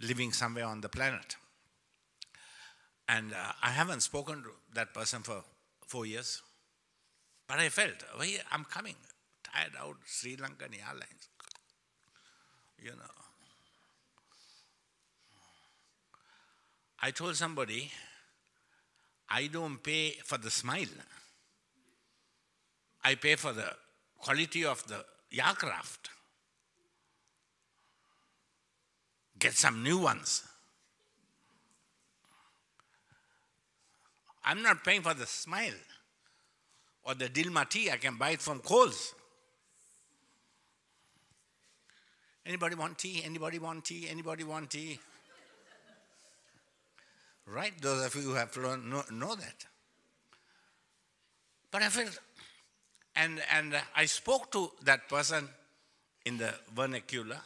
[0.00, 1.36] living somewhere on the planet.
[3.08, 5.42] And uh, I haven't spoken to that person for
[5.86, 6.42] four years.
[7.46, 8.96] But I felt, oh, I'm coming,
[9.44, 11.28] tired out, Sri Lankan Airlines.
[12.82, 13.21] You know.
[17.02, 17.90] I told somebody,
[19.28, 20.86] I don't pay for the smile.
[23.04, 23.74] I pay for the
[24.18, 25.04] quality of the
[25.36, 26.10] aircraft.
[29.38, 30.44] Get some new ones.
[34.44, 35.74] I'm not paying for the smile
[37.02, 37.90] or the Dilmah tea.
[37.90, 39.14] I can buy it from Coles.
[42.46, 43.22] Anybody want tea?
[43.24, 44.06] Anybody want tea?
[44.08, 44.98] Anybody want tea?
[47.52, 47.72] Right?
[47.80, 49.66] Those of you who have learned know, know that.
[51.70, 52.18] But I felt,
[53.14, 55.48] and, and I spoke to that person
[56.24, 57.40] in the vernacular,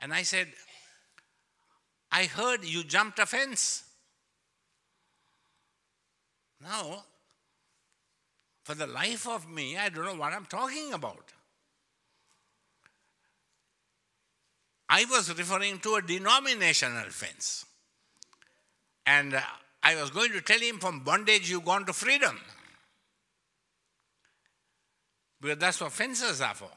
[0.00, 0.48] and I said,
[2.10, 3.84] I heard you jumped a fence.
[6.60, 7.04] Now,
[8.64, 11.32] for the life of me, I don't know what I'm talking about.
[14.88, 17.64] I was referring to a denominational fence.
[19.06, 19.40] And uh,
[19.82, 22.38] I was going to tell him from bondage you've gone to freedom.
[25.40, 26.70] Because that's what fences are for.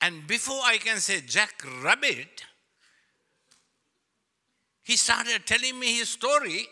[0.00, 2.44] And before I can say Jack Rabbit,
[4.82, 6.66] he started telling me his story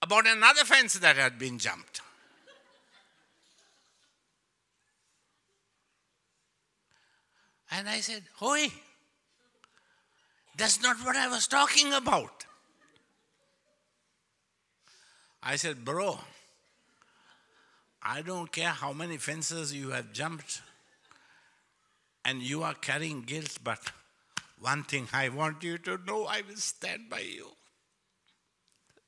[0.00, 2.00] about another fence that had been jumped.
[7.70, 8.68] And I said, Hoi,
[10.58, 12.44] that's not what I was talking about.
[15.42, 16.18] I said, Bro,
[18.02, 20.60] I don't care how many fences you have jumped
[22.24, 23.92] and you are carrying guilt, but
[24.60, 27.46] one thing I want you to know I will stand by you.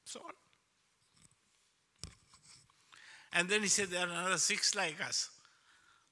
[0.04, 0.32] So on.
[3.32, 5.30] And then he said, There are another six like us.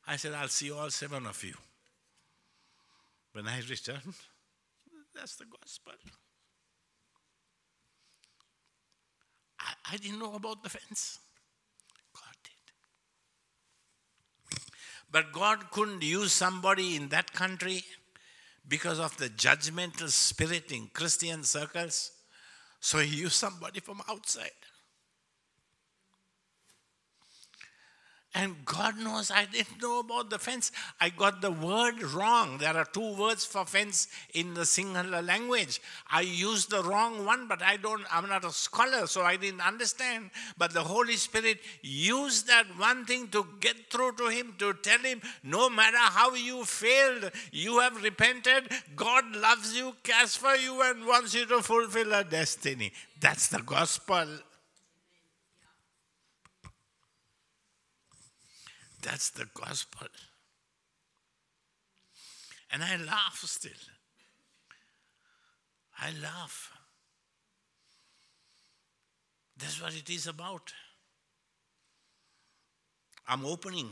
[0.06, 1.54] I said, I'll see all seven of you.
[3.32, 4.14] When I returned,
[5.18, 5.92] that's the gospel.
[9.60, 11.18] I, I didn't know about the fence.
[12.14, 12.52] God did.
[15.10, 17.82] But God couldn't use somebody in that country
[18.68, 22.12] because of the judgmental spirit in Christian circles.
[22.80, 24.50] So he used somebody from outside.
[28.34, 30.70] And God knows I didn't know about the fence.
[31.00, 32.58] I got the word wrong.
[32.58, 35.80] There are two words for fence in the Sinhala language.
[36.10, 39.66] I used the wrong one, but I don't, I'm not a scholar, so I didn't
[39.66, 40.30] understand.
[40.58, 45.00] But the Holy Spirit used that one thing to get through to him, to tell
[45.00, 50.82] him, no matter how you failed, you have repented, God loves you, cares for you,
[50.82, 52.92] and wants you to fulfill a destiny.
[53.20, 54.26] That's the gospel.
[59.02, 60.08] That's the gospel.
[62.70, 63.72] And I laugh still.
[66.00, 66.72] I laugh.
[69.56, 70.72] That's what it is about.
[73.26, 73.90] I'm opening,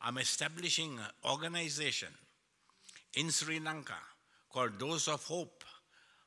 [0.00, 2.10] I'm establishing an organization
[3.14, 3.94] in Sri Lanka
[4.52, 5.64] called Dose of Hope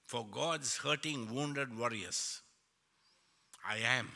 [0.05, 2.41] for God's hurting, wounded warriors.
[3.65, 4.09] I am.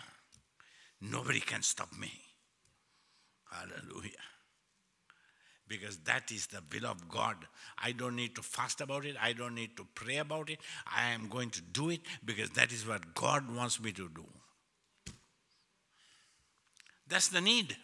[0.99, 2.11] Nobody can stop me.
[3.51, 4.11] Hallelujah.
[5.67, 7.35] Because that is the will of God.
[7.77, 9.15] I don't need to fast about it.
[9.21, 10.59] I don't need to pray about it.
[10.85, 14.25] I am going to do it because that is what God wants me to do.
[17.07, 17.75] That's the need.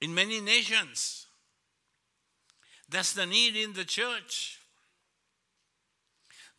[0.00, 1.26] In many nations,
[2.88, 4.59] that's the need in the church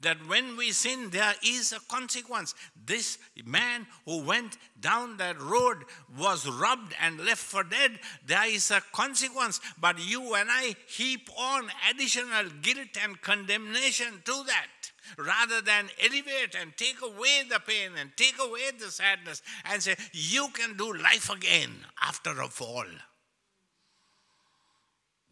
[0.02, 2.56] that when we sin, there is a consequence.
[2.86, 5.78] This man who went down that road
[6.18, 8.00] was robbed and left for dead.
[8.26, 9.60] There is a consequence.
[9.80, 16.56] But you and I heap on additional guilt and condemnation to that rather than elevate
[16.60, 20.94] and take away the pain and take away the sadness and say, You can do
[20.94, 21.72] life again
[22.02, 22.86] after a fall.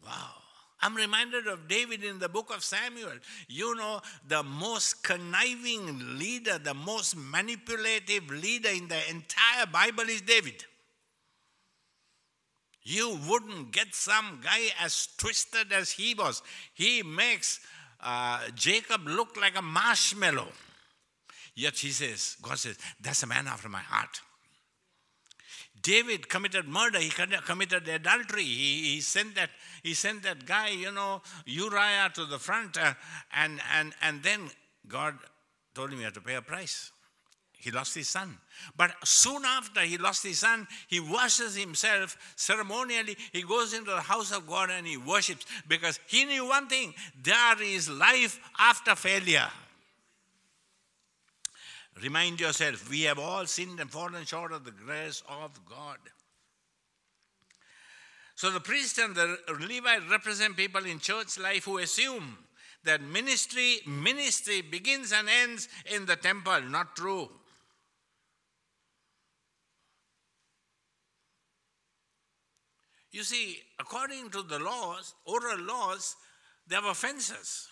[0.06, 0.39] Wow.
[0.82, 3.12] I'm reminded of David in the book of Samuel.
[3.48, 10.22] You know, the most conniving leader, the most manipulative leader in the entire Bible is
[10.22, 10.64] David.
[12.84, 16.42] You wouldn't get some guy as twisted as he was.
[16.74, 17.60] He makes
[18.02, 20.48] uh, Jacob look like a marshmallow.
[21.56, 24.22] Yet he says, God says, that's a man after my heart.
[25.82, 27.00] David committed murder.
[27.00, 28.44] He committed adultery.
[28.44, 29.50] He, he sent that
[29.84, 32.94] he sent that guy, you know, Uriah to the front, uh,
[33.34, 34.50] and and and then
[34.88, 35.16] God
[35.74, 36.92] told him he had to pay a price.
[37.60, 38.38] He lost his son.
[38.78, 43.18] But soon after he lost his son, he washes himself ceremonially.
[43.34, 46.94] He goes into the house of God and he worships because he knew one thing
[47.22, 49.50] there is life after failure.
[52.02, 55.98] Remind yourself, we have all sinned and fallen short of the grace of God.
[58.36, 62.38] So the priest and the Levite represent people in church life who assume
[62.86, 66.62] that ministry ministry begins and ends in the temple.
[66.62, 67.30] Not true.
[73.12, 76.16] You see, according to the laws, oral laws,
[76.68, 77.69] there were fences.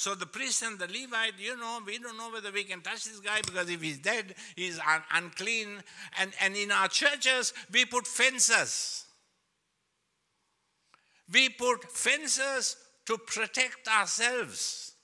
[0.00, 3.04] So the priest and the Levite, you know, we don't know whether we can touch
[3.04, 5.82] this guy because if he's dead, he's un- unclean.
[6.18, 9.04] And, and in our churches, we put fences.
[11.30, 14.94] We put fences to protect ourselves.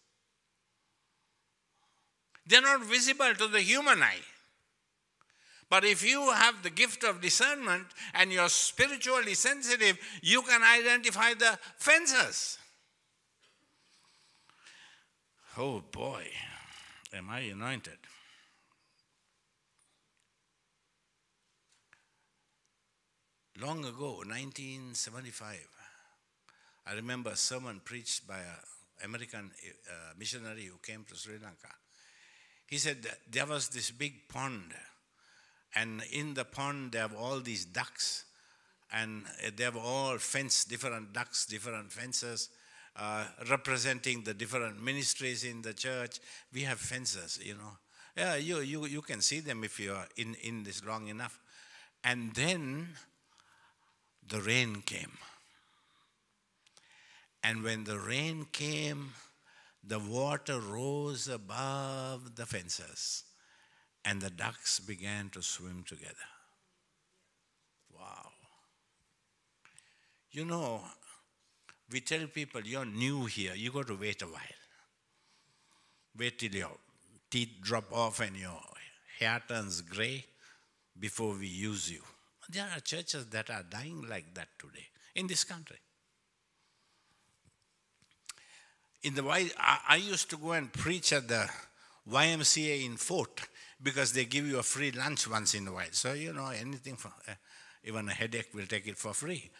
[2.47, 4.25] They're not visible to the human eye.
[5.69, 7.85] But if you have the gift of discernment
[8.15, 12.57] and you're spiritually sensitive, you can identify the fences.
[15.59, 16.27] Oh boy,
[17.15, 17.97] am I anointed.
[23.59, 25.57] Long ago, 1975,
[26.87, 29.51] I remember a sermon preached by an American
[29.89, 31.75] uh, missionary who came to Sri Lanka.
[32.67, 34.75] He said there was this big pond,
[35.75, 38.27] and in the pond there were all these ducks,
[38.93, 39.25] and
[39.57, 42.51] they were all fenced, different ducks, different fences,
[42.99, 46.19] uh, representing the different ministries in the church.
[46.53, 47.77] We have fences, you know.
[48.17, 51.39] Yeah, you, you, you can see them if you are in, in this long enough.
[52.03, 52.89] And then
[54.27, 55.13] the rain came.
[57.43, 59.13] And when the rain came,
[59.85, 63.23] the water rose above the fences,
[64.05, 66.15] and the ducks began to swim together.
[67.95, 68.31] Wow.
[70.33, 70.81] You know,
[71.91, 74.62] we tell people you're new here, you got to wait a while.
[76.18, 76.70] Wait till your
[77.30, 78.61] teeth drop off and your
[79.18, 80.24] hair turns gray
[80.99, 82.01] before we use you.
[82.49, 85.78] There are churches that are dying like that today in this country.
[89.03, 91.49] In the I used to go and preach at the
[92.11, 93.41] YMCA in Fort
[93.82, 95.93] because they give you a free lunch once in a while.
[95.93, 97.34] So you know anything for uh,
[97.84, 99.51] even a headache, we'll take it for free.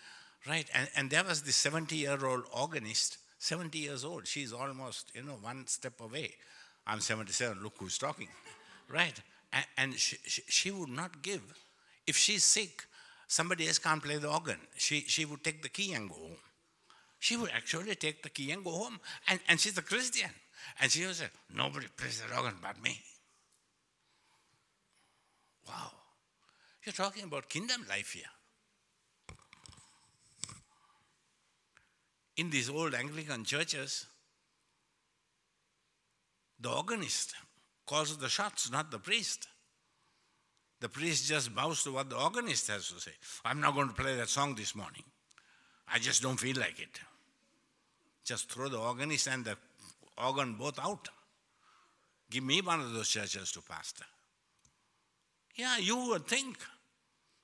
[0.49, 0.69] Right?
[0.75, 4.27] And, and there was this 70 year old organist, 70 years old.
[4.27, 6.35] She's almost, you know, one step away.
[6.87, 8.29] I'm 77, look who's talking.
[8.89, 9.21] Right?
[9.53, 11.43] And, and she, she, she, would not give.
[12.07, 12.85] If she's sick,
[13.27, 14.59] somebody else can't play the organ.
[14.77, 16.37] She, she would take the key and go home.
[17.19, 19.01] She would actually take the key and go home.
[19.27, 20.31] And, and she's a Christian.
[20.81, 23.01] And she would say, Nobody plays the organ but me.
[25.67, 25.91] Wow.
[26.85, 28.31] You're talking about kingdom life here.
[32.37, 34.07] In these old Anglican churches,
[36.61, 37.35] the organist
[37.87, 39.49] calls the shots, not the priest.
[40.81, 43.13] The priest just bows to what the organist has to say.
[43.45, 45.05] I'm not going to play that song this morning.
[45.93, 47.01] I just don't feel like it.
[48.25, 49.57] Just throw the organist and the
[50.19, 51.09] organ both out.
[52.31, 54.05] Give me one of those churches to pastor.
[55.55, 56.59] Yeah, you would think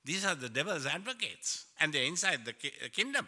[0.05, 2.53] these are the devil's advocates and they're inside the
[2.89, 3.27] kingdom.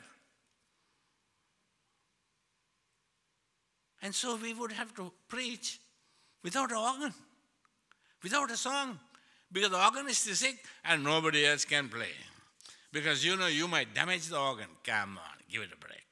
[4.06, 5.80] And so we would have to preach
[6.44, 7.14] without an organ,
[8.22, 9.00] without a song,
[9.52, 12.14] because the organist is sick and nobody else can play.
[12.94, 14.68] Because you know you might damage the organ.
[14.84, 16.06] Come on, give it a break.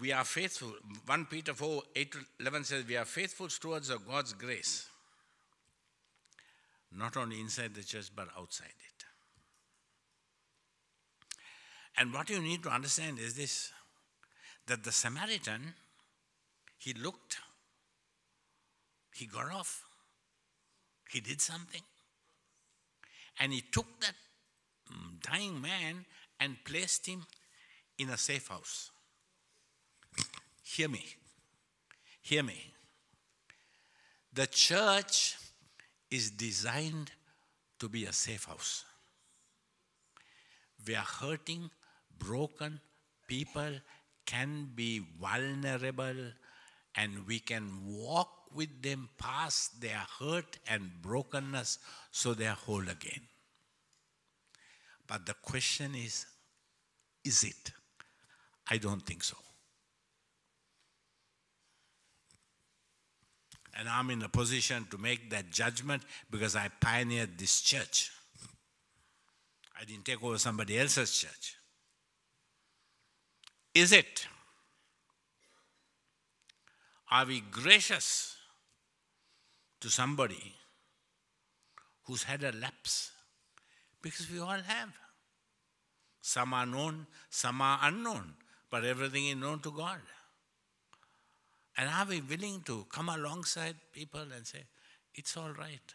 [0.00, 0.72] We are faithful.
[1.04, 4.88] 1 Peter 4 8 11 says, We are faithful stewards of God's grace,
[6.90, 8.95] not only inside the church but outside it.
[11.98, 13.72] And what you need to understand is this
[14.66, 15.74] that the Samaritan,
[16.76, 17.38] he looked,
[19.14, 19.84] he got off,
[21.10, 21.82] he did something,
[23.38, 24.14] and he took that
[24.92, 26.04] mm, dying man
[26.40, 27.24] and placed him
[27.98, 28.90] in a safe house.
[30.62, 31.04] Hear me.
[32.20, 32.74] Hear me.
[34.32, 35.36] The church
[36.10, 37.12] is designed
[37.78, 38.84] to be a safe house.
[40.86, 41.70] We are hurting
[42.18, 42.80] broken
[43.26, 43.80] people
[44.24, 46.32] can be vulnerable
[46.94, 51.78] and we can walk with them past their hurt and brokenness
[52.10, 53.20] so they are whole again.
[55.06, 56.26] But the question is
[57.24, 57.72] is it?
[58.70, 59.36] I don't think so.
[63.78, 68.10] And I'm in a position to make that judgment because I pioneered this church.
[69.78, 71.55] I didn't take over somebody else's church.
[73.76, 74.26] Is it?
[77.10, 78.34] Are we gracious
[79.80, 80.54] to somebody
[82.04, 83.10] who's had a lapse?
[84.00, 84.88] Because we all have.
[86.22, 88.32] Some are known, some are unknown,
[88.70, 90.00] but everything is known to God.
[91.76, 94.64] And are we willing to come alongside people and say,
[95.14, 95.92] it's all right?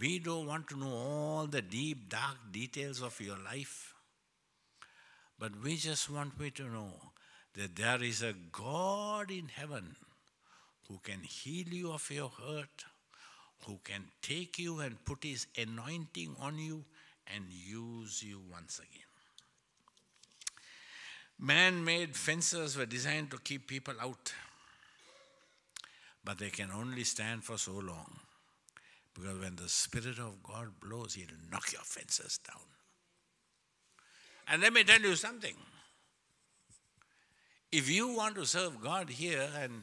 [0.00, 3.91] We don't want to know all the deep, dark details of your life,
[5.42, 6.92] but we just want me to know
[7.54, 9.96] that there is a God in heaven
[10.86, 12.84] who can heal you of your hurt,
[13.66, 16.84] who can take you and put his anointing on you
[17.34, 19.10] and use you once again.
[21.40, 24.32] Man made fences were designed to keep people out,
[26.24, 28.20] but they can only stand for so long.
[29.12, 32.62] Because when the Spirit of God blows, He'll knock your fences down.
[34.48, 35.54] And let me tell you something.
[37.70, 39.82] If you want to serve God here, and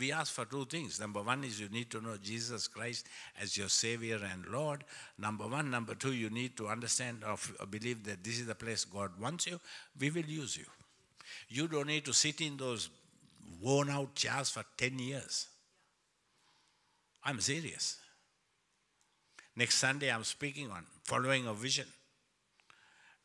[0.00, 0.98] we ask for two things.
[0.98, 3.06] Number one is you need to know Jesus Christ
[3.40, 4.84] as your Savior and Lord.
[5.18, 5.70] Number one.
[5.70, 7.36] Number two, you need to understand or
[7.66, 9.60] believe that this is the place God wants you.
[9.98, 10.64] We will use you.
[11.48, 12.88] You don't need to sit in those
[13.60, 15.46] worn out chairs for 10 years.
[17.22, 17.98] I'm serious.
[19.54, 21.86] Next Sunday, I'm speaking on following a vision.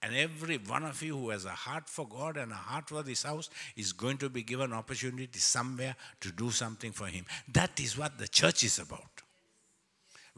[0.02, 3.02] And every one of you who has a heart for God and a heart for
[3.02, 7.26] this house is going to be given opportunity somewhere to do something for Him.
[7.52, 9.24] That is what the church is about.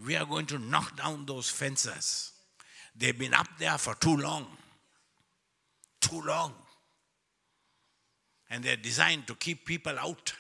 [0.06, 2.32] We are going to knock down those fences.
[2.96, 4.48] They've been up there for too long.
[6.00, 6.54] Too long.
[8.50, 10.34] And they're designed to keep people out.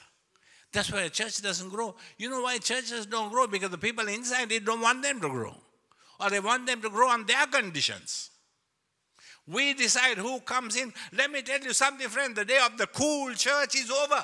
[0.71, 1.95] That's why a church doesn't grow.
[2.17, 3.47] You know why churches don't grow?
[3.47, 5.55] Because the people inside they don't want them to grow.
[6.19, 8.31] Or they want them to grow on their conditions.
[9.47, 10.93] We decide who comes in.
[11.13, 12.35] Let me tell you something, friend.
[12.35, 14.23] The day of the cool church is over.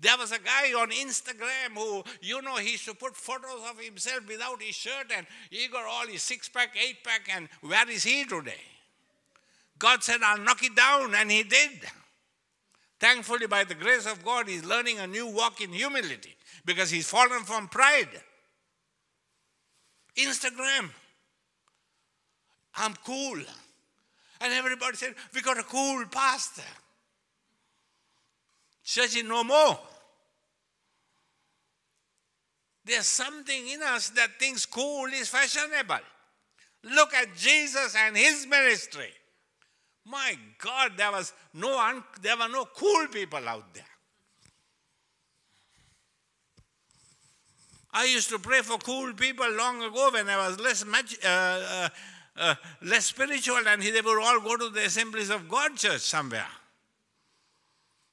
[0.00, 3.80] There was a guy on Instagram who, you know, he used to put photos of
[3.80, 7.88] himself without his shirt and he got all his six pack, eight pack, and where
[7.88, 8.60] is he today?
[9.78, 11.80] God said, I'll knock it down, and he did.
[13.00, 17.08] Thankfully, by the grace of God, he's learning a new walk in humility because he's
[17.08, 18.08] fallen from pride.
[20.16, 20.90] Instagram.
[22.76, 23.38] I'm cool.
[24.40, 26.62] And everybody said, We got a cool pastor.
[28.84, 29.78] Church is no more.
[32.84, 36.04] There's something in us that thinks cool is fashionable.
[36.84, 39.10] Look at Jesus and his ministry.
[40.06, 43.84] My God, there was no un- there were no cool people out there.
[47.90, 51.88] I used to pray for cool people long ago when I was less uh, uh,
[52.36, 56.46] uh, less spiritual, and they would all go to the Assemblies of God church somewhere.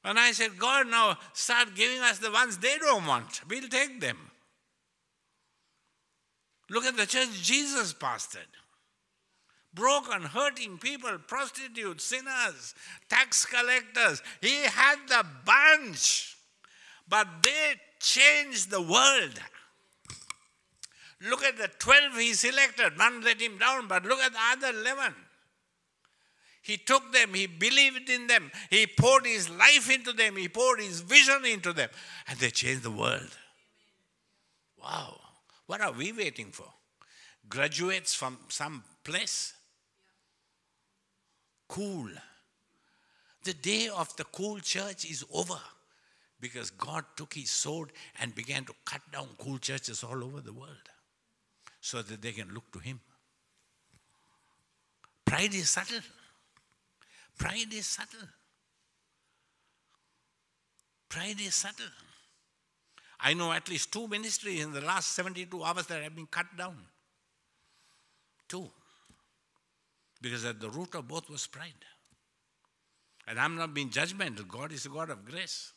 [0.03, 3.41] And I said, God, now start giving us the ones they don't want.
[3.47, 4.17] We'll take them.
[6.69, 8.47] Look at the church Jesus pastored
[9.73, 12.75] broken, hurting people, prostitutes, sinners,
[13.09, 14.21] tax collectors.
[14.41, 16.37] He had the bunch,
[17.07, 19.39] but they changed the world.
[21.29, 22.97] Look at the 12 he selected.
[22.97, 25.13] One let him down, but look at the other 11.
[26.63, 30.79] He took them, he believed in them, he poured his life into them, he poured
[30.79, 31.89] his vision into them,
[32.27, 33.35] and they changed the world.
[34.81, 35.19] Wow.
[35.65, 36.67] What are we waiting for?
[37.49, 39.53] Graduates from some place?
[41.71, 42.09] cool.
[43.43, 45.59] The day of the cool church is over
[46.39, 50.53] because God took his sword and began to cut down cool churches all over the
[50.53, 50.89] world
[51.81, 52.99] so that they can look to him.
[55.25, 56.01] Pride is subtle.
[57.37, 58.27] Pride is subtle.
[61.09, 61.91] Pride is subtle.
[63.19, 66.45] I know at least two ministries in the last 72 hours that have been cut
[66.57, 66.77] down.
[68.47, 68.69] Two.
[70.21, 71.73] Because at the root of both was pride.
[73.27, 74.47] And I'm not being judgmental.
[74.47, 75.73] God is a God of grace.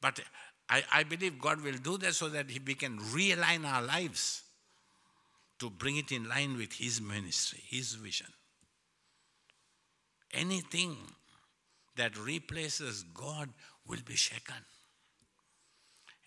[0.00, 0.20] But
[0.68, 4.43] I, I believe God will do that so that we can realign our lives
[5.64, 8.26] to bring it in line with His ministry, His vision.
[10.34, 10.94] Anything
[11.96, 13.48] that replaces God
[13.86, 14.66] will be shaken.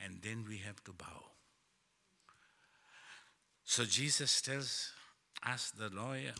[0.04, 1.24] and then we have to bow.
[3.64, 4.92] So Jesus tells
[5.46, 6.34] us, the lawyer,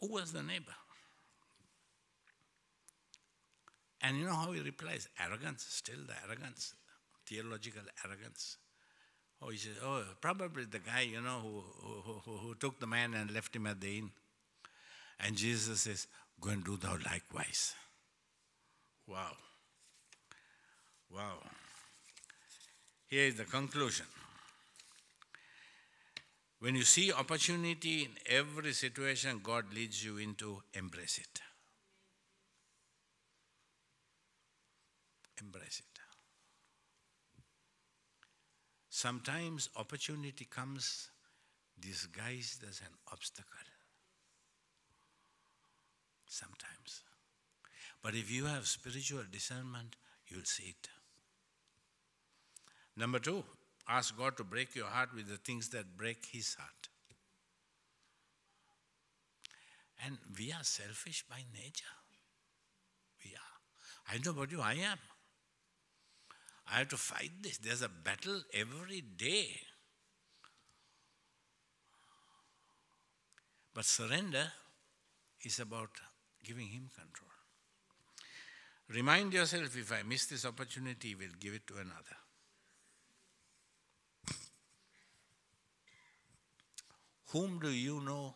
[0.00, 0.74] who was the neighbor?
[4.02, 5.08] And you know how he replies?
[5.18, 6.74] Arrogance, still the arrogance,
[7.26, 8.56] theological arrogance.
[9.42, 12.86] Oh, he says, oh, probably the guy, you know, who, who, who, who took the
[12.86, 14.10] man and left him at the inn.
[15.20, 16.06] And Jesus says,
[16.40, 17.74] go and do thou likewise.
[19.06, 19.32] Wow.
[21.14, 21.38] Wow.
[23.06, 24.06] Here is the conclusion.
[26.58, 31.40] When you see opportunity in every situation, God leads you into embrace it.
[35.40, 35.95] Embrace it.
[38.96, 41.10] Sometimes opportunity comes
[41.78, 43.68] disguised as an obstacle.
[46.26, 47.02] Sometimes.
[48.02, 49.96] But if you have spiritual discernment,
[50.28, 50.88] you'll see it.
[52.96, 53.44] Number two,
[53.86, 56.88] ask God to break your heart with the things that break His heart.
[60.06, 61.98] And we are selfish by nature.
[63.22, 64.14] We are.
[64.14, 64.98] I know about you, I am.
[66.68, 67.58] I have to fight this.
[67.58, 69.60] There's a battle every day.
[73.72, 74.50] But surrender
[75.42, 75.90] is about
[76.42, 77.30] giving Him control.
[78.88, 82.16] Remind yourself if I miss this opportunity, we'll give it to another.
[87.32, 88.34] Whom do you know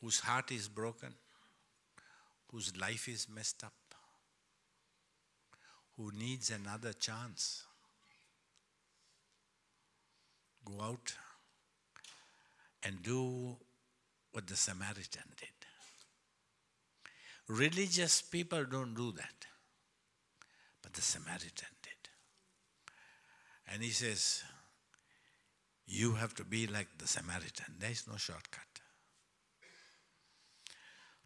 [0.00, 1.14] whose heart is broken,
[2.52, 3.72] whose life is messed up,
[5.98, 7.64] who needs another chance?
[10.64, 11.14] Go out
[12.84, 13.56] and do
[14.30, 15.48] what the Samaritan did.
[17.48, 19.46] Religious people don't do that,
[20.82, 21.92] but the Samaritan did.
[23.72, 24.42] And he says,
[25.86, 27.74] You have to be like the Samaritan.
[27.80, 28.62] There is no shortcut.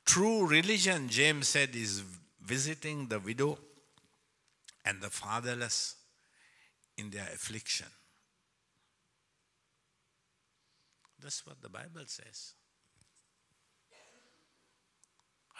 [0.04, 2.02] True religion, James said, is
[2.40, 3.58] visiting the widow
[4.84, 5.96] and the fatherless
[6.96, 7.86] in their affliction.
[11.22, 12.54] That's what the Bible says.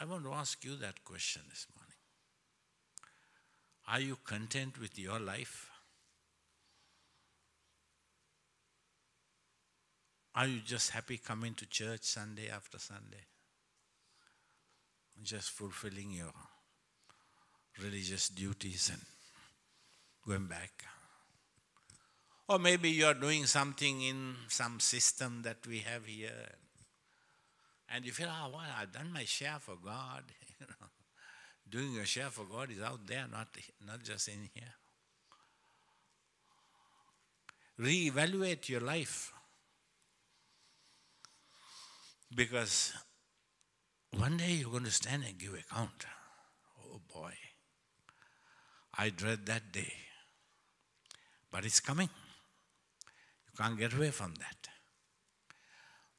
[0.00, 1.92] I want to ask you that question this morning.
[3.88, 5.68] Are you content with your life?
[10.34, 13.26] Are you just happy coming to church Sunday after Sunday?
[15.22, 16.32] Just fulfilling your
[17.80, 19.02] religious duties and
[20.26, 20.84] going back?
[22.48, 26.48] Or maybe you are doing something in some system that we have here
[27.94, 30.22] and you feel, ah, oh, well, I've done my share for God.
[30.60, 30.86] you know,
[31.68, 33.48] doing your share for God is out there, not,
[33.86, 34.74] not just in here.
[37.78, 39.32] Reevaluate your life.
[42.34, 42.94] Because
[44.16, 46.06] one day you're going to stand and give account.
[46.82, 47.32] Oh boy.
[48.96, 49.92] I dread that day.
[51.50, 52.08] But it's coming.
[53.46, 54.68] You can't get away from that.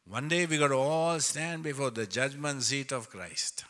[0.05, 3.63] One day we got to all stand before the judgment seat of Christ.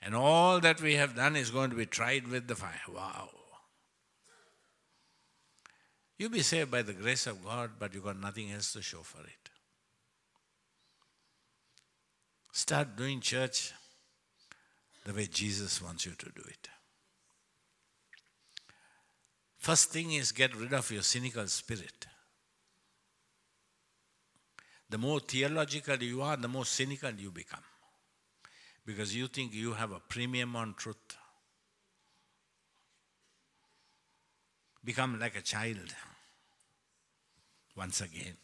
[0.00, 2.80] And all that we have done is going to be tried with the fire.
[2.92, 3.30] Wow.
[6.18, 9.02] You'll be saved by the grace of God, but you got nothing else to show
[9.02, 9.50] for it.
[12.52, 13.72] Start doing church
[15.04, 16.68] the way Jesus wants you to do it.
[19.62, 22.06] First thing is get rid of your cynical spirit.
[24.90, 27.62] The more theological you are, the more cynical you become.
[28.84, 31.16] Because you think you have a premium on truth.
[34.84, 35.94] Become like a child
[37.76, 38.36] once again.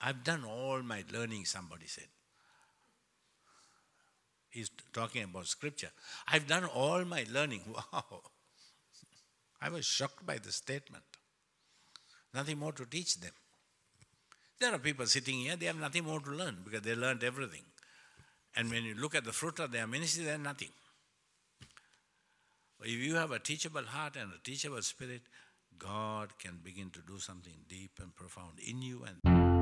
[0.00, 2.13] I've done all my learning, somebody said.
[4.54, 5.90] He's talking about scripture.
[6.28, 7.62] I've done all my learning.
[7.92, 8.22] Wow.
[9.60, 11.04] I was shocked by the statement.
[12.32, 13.32] Nothing more to teach them.
[14.60, 17.64] There are people sitting here, they have nothing more to learn because they learned everything.
[18.54, 20.68] And when you look at the fruit of their ministry, they're nothing.
[22.80, 25.22] If you have a teachable heart and a teachable spirit,
[25.78, 29.53] God can begin to do something deep and profound in you and